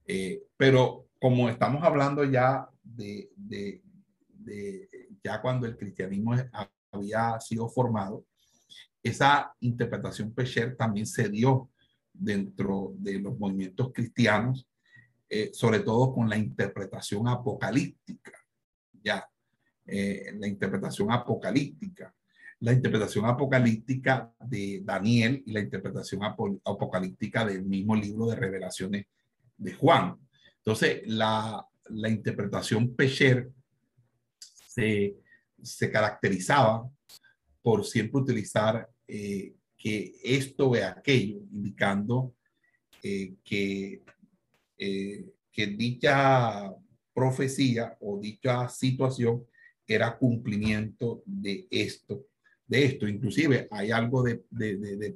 [0.06, 3.82] Eh, pero como estamos hablando ya de, de,
[4.28, 4.90] de,
[5.24, 6.36] ya cuando el cristianismo
[6.92, 8.26] había sido formado,
[9.04, 11.70] esa interpretación Pesher también se dio
[12.14, 14.68] dentro de los movimientos cristianos
[15.30, 18.32] eh, sobre todo con la interpretación apocalíptica,
[19.04, 19.30] ya,
[19.86, 22.16] eh, la interpretación apocalíptica,
[22.62, 29.06] la interpretación apocalíptica de Daniel y la interpretación apocalíptica del mismo libro de revelaciones
[29.58, 30.18] de Juan.
[30.60, 33.52] Entonces, la, la interpretación Pesher
[34.40, 35.18] se,
[35.68, 36.90] se, caracterizaba
[37.62, 42.34] por siempre utilizar eh, que esto ve aquello, indicando
[43.02, 44.02] que
[44.78, 45.26] eh,
[45.58, 46.72] que dicha
[47.16, 49.44] profecía o dicha situación
[49.88, 52.28] era cumplimiento de esto,
[52.68, 53.08] de esto.
[53.08, 55.16] Inclusive hay algo de, de, de,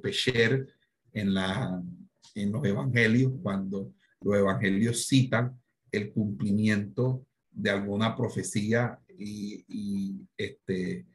[1.12, 1.80] en, la,
[2.34, 5.56] en los evangelios, cuando los evangelios citan
[5.92, 11.06] el cumplimiento de alguna profecía y, este,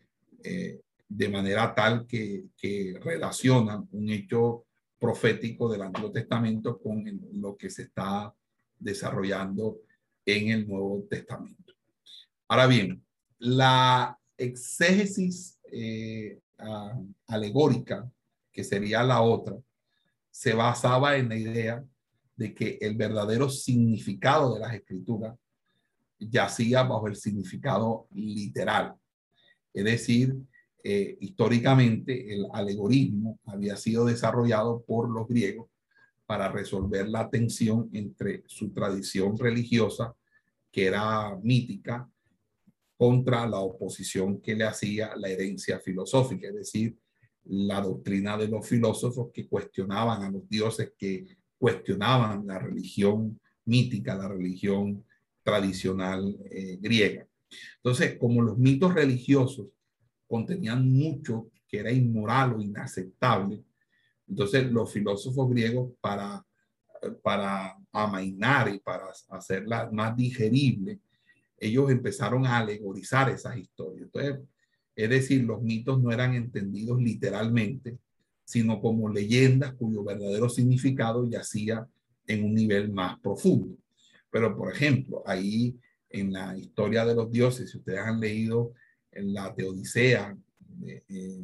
[0.43, 4.65] eh, de manera tal que, que relacionan un hecho
[4.99, 7.03] profético del Antiguo Testamento con
[7.33, 8.33] lo que se está
[8.79, 9.79] desarrollando
[10.25, 11.73] en el Nuevo Testamento.
[12.47, 13.03] Ahora bien,
[13.39, 16.39] la exégesis eh,
[17.27, 18.09] alegórica,
[18.51, 19.55] que sería la otra,
[20.31, 21.83] se basaba en la idea
[22.35, 25.35] de que el verdadero significado de las escrituras
[26.19, 28.95] yacía bajo el significado literal.
[29.73, 30.35] Es decir,
[30.83, 35.69] eh, históricamente el alegorismo había sido desarrollado por los griegos
[36.25, 40.15] para resolver la tensión entre su tradición religiosa,
[40.71, 42.09] que era mítica,
[42.97, 46.97] contra la oposición que le hacía la herencia filosófica, es decir,
[47.45, 54.15] la doctrina de los filósofos que cuestionaban a los dioses, que cuestionaban la religión mítica,
[54.15, 55.05] la religión
[55.47, 57.25] tradicional eh, griega.
[57.77, 59.67] Entonces, como los mitos religiosos
[60.27, 63.63] contenían mucho que era inmoral o inaceptable.
[64.27, 66.45] Entonces los filósofos griegos para,
[67.23, 70.99] para amainar y para hacerla más digerible,
[71.57, 74.07] ellos empezaron a alegorizar esas historias.
[74.07, 74.39] Entonces,
[74.97, 77.97] es decir, los mitos no eran entendidos literalmente,
[78.43, 81.87] sino como leyendas cuyo verdadero significado yacía
[82.25, 83.77] en un nivel más profundo.
[84.37, 85.75] Pero, por ejemplo, ahí
[86.11, 88.75] en la historia de los dioses, si ustedes han leído
[89.13, 90.37] la Teodicea,
[90.85, 91.41] eh, eh,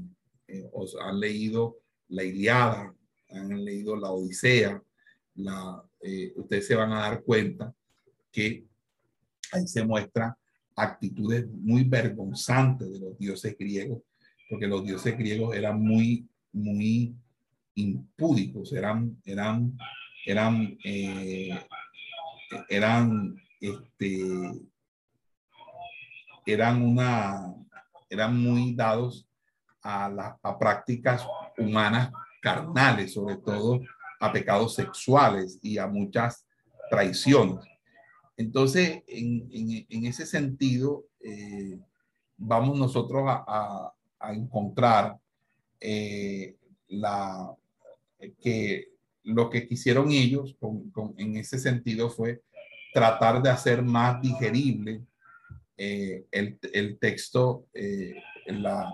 [0.47, 1.79] eh, os han leído
[2.09, 2.93] la Iliada,
[3.29, 4.79] han leído la Odisea,
[5.37, 5.83] la,
[6.35, 7.73] ustedes se van a dar cuenta
[8.31, 8.63] que
[9.53, 10.37] ahí se muestra
[10.75, 14.03] actitudes muy vergonzantes de los dioses griegos,
[14.47, 17.15] porque los dioses griegos eran muy, muy
[17.73, 19.75] impúdicos, eran, eran,
[20.27, 20.77] eran,
[22.69, 24.21] eran, este,
[26.45, 27.53] eran una,
[28.09, 29.27] eran muy dados
[29.81, 31.25] a, las prácticas
[31.57, 33.81] humanas carnales, sobre todo
[34.19, 36.45] a pecados sexuales y a muchas
[36.89, 37.63] traiciones.
[38.37, 39.47] Entonces, en,
[39.89, 41.79] en, ese sentido, eh,
[42.37, 45.17] vamos nosotros a, a, encontrar
[45.79, 46.55] eh,
[46.87, 47.53] la,
[48.41, 48.92] que
[49.23, 50.57] lo que quisieron ellos
[51.17, 52.41] en ese sentido fue
[52.93, 55.01] tratar de hacer más digerible
[55.77, 58.15] eh, el, el, texto, eh,
[58.47, 58.91] la,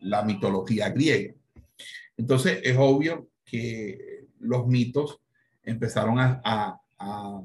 [0.00, 1.34] la, mitología griega.
[2.16, 5.20] Entonces es obvio que los mitos
[5.62, 7.44] empezaron a, a, a,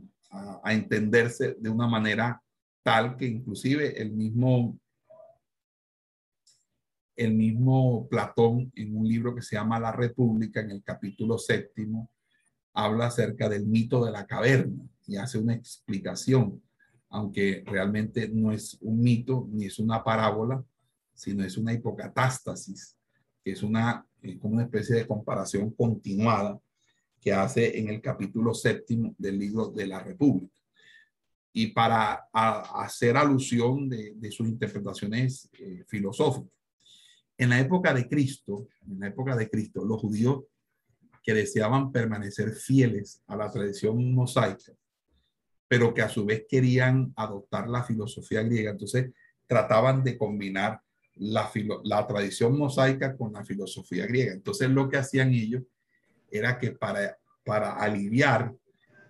[0.63, 2.41] a entenderse de una manera
[2.83, 4.79] tal que inclusive el mismo
[7.17, 12.11] el mismo Platón en un libro que se llama La República, en el capítulo séptimo,
[12.78, 16.61] habla acerca del mito de la caverna y hace una explicación
[17.09, 20.63] aunque realmente no es un mito ni es una parábola,
[21.13, 22.97] sino es una hipocatástasis,
[23.43, 26.59] que es una, eh, como una especie de comparación continuada
[27.19, 30.53] que hace en el capítulo séptimo del libro de la República.
[31.53, 36.51] Y para hacer alusión de, sus interpretaciones eh, filosóficas.
[37.36, 40.43] En la época de Cristo, en la época de Cristo, los judíos
[41.28, 44.71] que deseaban permanecer fieles a la tradición mosaica,
[45.67, 48.71] pero que a su vez querían adoptar la filosofía griega.
[48.71, 49.11] Entonces
[49.45, 50.80] trataban de combinar
[51.15, 51.51] la,
[51.84, 54.32] la tradición mosaica con la filosofía griega.
[54.32, 55.63] Entonces lo que hacían ellos
[56.32, 58.55] era que para, para aliviar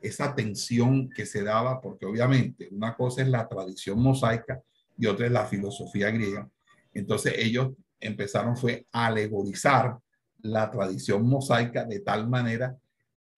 [0.02, 4.60] esa tensión que se daba, porque obviamente una cosa es la tradición mosaica
[4.98, 6.50] y otra es la filosofía griega.
[6.96, 10.00] Entonces ellos empezaron fue a alegorizar
[10.42, 12.78] la tradición mosaica de tal manera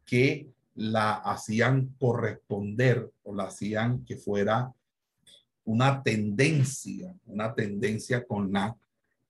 [0.06, 4.74] que la hacían corresponder o la hacían que fuera
[5.66, 8.76] una tendencia, una tendencia con la,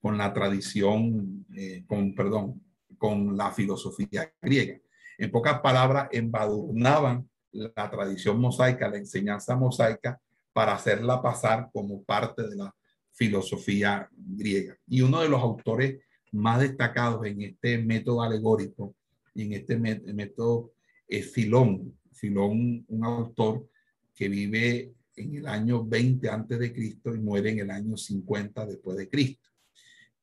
[0.01, 2.61] con la tradición, eh, con, perdón,
[2.97, 4.79] con la filosofía griega.
[5.17, 10.21] En pocas palabras, embadurnaban la tradición mosaica, la enseñanza mosaica,
[10.53, 12.73] para hacerla pasar como parte de la
[13.11, 14.77] filosofía griega.
[14.87, 15.99] Y uno de los autores
[16.31, 18.95] más destacados en este método alegórico
[19.33, 20.71] y en este método
[21.07, 21.97] es Filón.
[22.11, 23.67] Filón, un autor
[24.13, 28.65] que vive en el año 20 antes de Cristo y muere en el año 50
[28.65, 29.49] después de Cristo.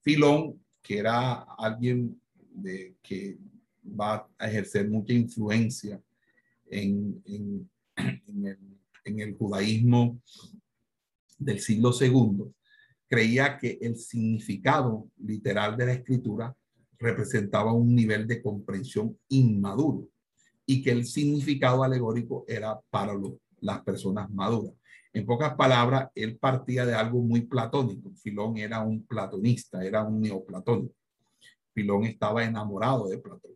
[0.01, 2.21] Filón, que era alguien
[3.03, 3.39] que
[3.85, 6.01] va a ejercer mucha influencia
[6.69, 7.69] en, en,
[8.47, 8.59] el,
[9.05, 10.21] en el judaísmo
[11.39, 12.53] del siglo segundo,
[13.09, 16.57] creía que el significado literal de la escritura
[16.99, 20.09] representaba un nivel de comprensión inmaduro
[20.65, 23.13] y que el significado alegórico era para
[23.61, 24.75] las personas maduras.
[25.13, 28.13] En pocas palabras, él partía de algo muy platónico.
[28.17, 30.95] Filón era un platonista, era un neoplatónico.
[31.73, 33.53] Filón estaba enamorado de Platón.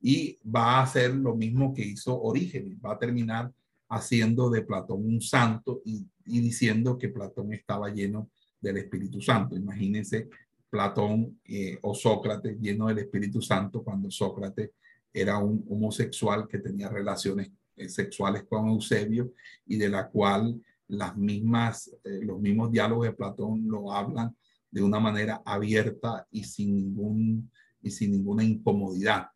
[0.00, 3.52] Y va a hacer lo mismo que hizo Orígenes, va a terminar
[3.88, 8.30] haciendo de Platón un santo y, diciendo que Platón estaba lleno
[8.66, 9.56] del Espíritu Santo.
[9.56, 10.28] Imagínense
[10.68, 14.70] Platón eh, o Sócrates lleno del Espíritu Santo cuando Sócrates
[15.12, 19.32] era un homosexual que tenía relaciones eh, sexuales con Eusebio
[19.66, 24.36] y de la cual las mismas, eh, los mismos diálogos de Platón lo hablan
[24.70, 27.50] de una manera abierta y sin, ningún,
[27.82, 29.28] y sin ninguna incomodidad.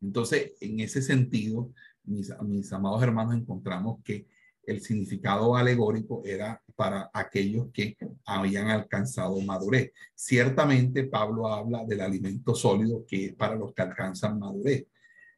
[0.00, 1.70] Entonces, en ese sentido,
[2.04, 4.26] mis, mis amados hermanos, encontramos que
[4.68, 7.96] el significado alegórico era para aquellos que
[8.26, 9.92] habían alcanzado madurez.
[10.14, 14.86] Ciertamente Pablo habla del alimento sólido que es para los que alcanzan madurez.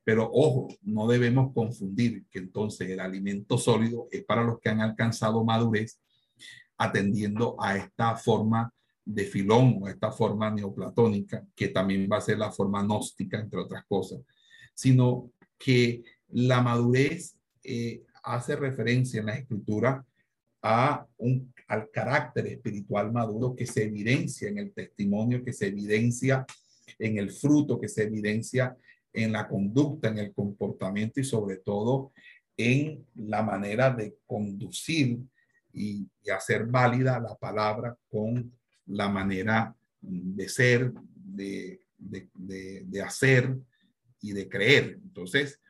[0.03, 4.81] Pero ojo, no debemos confundir que entonces el alimento sólido es para los que han
[4.81, 6.01] alcanzado madurez,
[6.77, 8.73] atendiendo a esta forma
[9.05, 13.61] de filón o esta forma neoplatónica, que también va a ser la forma gnóstica, entre
[13.61, 14.21] otras cosas,
[14.75, 20.05] sino que la madurez eh, hace referencia en la escritura
[20.63, 26.45] a un, al carácter espiritual maduro que se evidencia en el testimonio, que se evidencia
[26.99, 28.77] en el fruto, que se evidencia
[29.13, 32.13] en la conducta, en el comportamiento y sobre todo
[32.57, 35.19] en la manera de conducir
[35.73, 38.53] y, hacer válida la palabra con
[38.87, 43.57] la manera de ser, de, de, hacer
[44.21, 45.01] y de creer.
[45.03, 45.61] Entonces,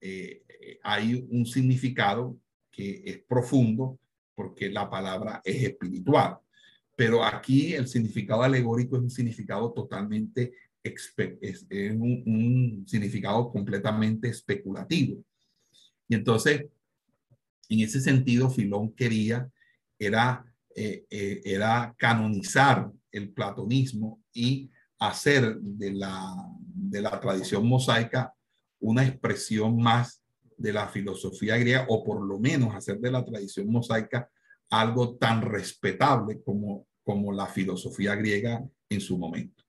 [0.00, 0.42] eh,
[0.82, 2.36] hay un significado
[2.70, 3.98] que es profundo
[4.34, 6.38] porque la palabra es espiritual.
[6.94, 10.52] Pero aquí el significado alegórico es un significado totalmente,
[10.82, 11.14] es,
[11.94, 15.22] un, significado completamente especulativo.
[16.08, 16.66] Y entonces,
[17.68, 19.50] en ese sentido, Filón quería,
[19.98, 20.44] era,
[20.74, 26.34] eh, eh, era canonizar el platonismo y hacer de la,
[26.74, 28.34] de la tradición mosaica
[28.78, 30.22] una expresión más
[30.56, 34.30] de la filosofía griega, o por lo menos hacer de la tradición mosaica
[34.70, 39.64] algo tan respetable como, como la filosofía griega en su momento.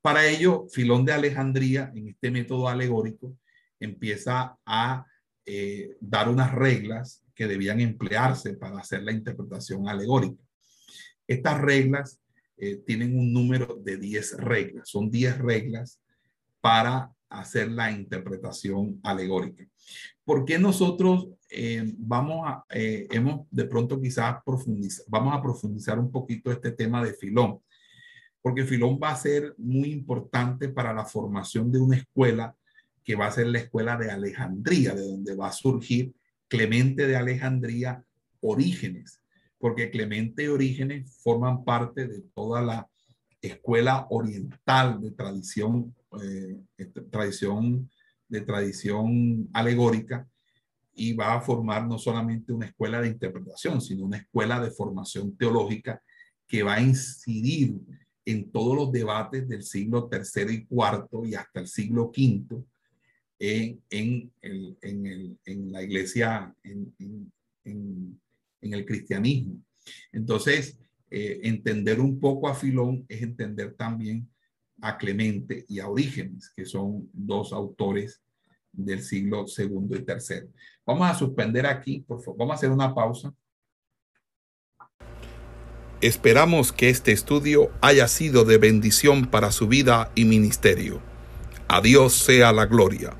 [0.00, 3.36] Para ello, Filón de Alejandría, en este método alegórico,
[3.78, 5.06] empieza a
[5.46, 10.42] eh, dar unas reglas que debían emplearse para hacer la interpretación alegórica.
[11.26, 12.20] Estas reglas
[12.56, 16.00] eh, tienen un número de 10 reglas, son 10 reglas
[16.60, 19.64] para hacer la interpretación alegórica.
[20.24, 25.98] ¿Por qué nosotros eh, vamos a, eh, hemos de pronto quizás profundizar, vamos a profundizar
[25.98, 27.60] un poquito este tema de Filón?
[28.40, 32.56] Porque Filón va a ser muy importante para la formación de una escuela
[33.04, 36.14] que va a ser la escuela de Alejandría, de donde va a surgir
[36.48, 38.04] Clemente de Alejandría
[38.40, 39.20] Orígenes,
[39.58, 42.88] porque Clemente y Orígenes forman parte de toda la
[43.48, 47.90] escuela oriental de tradición, eh, este, tradición
[48.28, 50.26] de tradición alegórica
[50.94, 55.36] y va a formar no solamente una escuela de interpretación, sino una escuela de formación
[55.36, 56.02] teológica
[56.46, 57.78] que va a incidir
[58.24, 62.66] en todos los debates del siglo tercero y cuarto y hasta el siglo quinto
[63.38, 67.32] en, en, el, en, el, en la iglesia, en,
[68.60, 69.60] el cristianismo.
[70.12, 70.78] Entonces,
[71.14, 74.26] eh, entender un poco a Filón es entender también
[74.80, 78.22] a Clemente y a Orígenes, que son dos autores
[78.72, 80.48] del siglo segundo y tercero.
[80.86, 82.38] Vamos a suspender aquí, por favor.
[82.38, 83.34] Vamos a hacer una pausa.
[86.00, 91.02] Esperamos que este estudio haya sido de bendición para su vida y ministerio.
[91.68, 93.14] A Dios sea la gloria.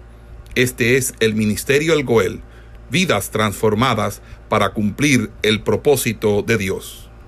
[0.55, 2.41] Este es el Ministerio El Goel,
[2.91, 7.12] vidas transformadas para cumplir el propósito de Dios.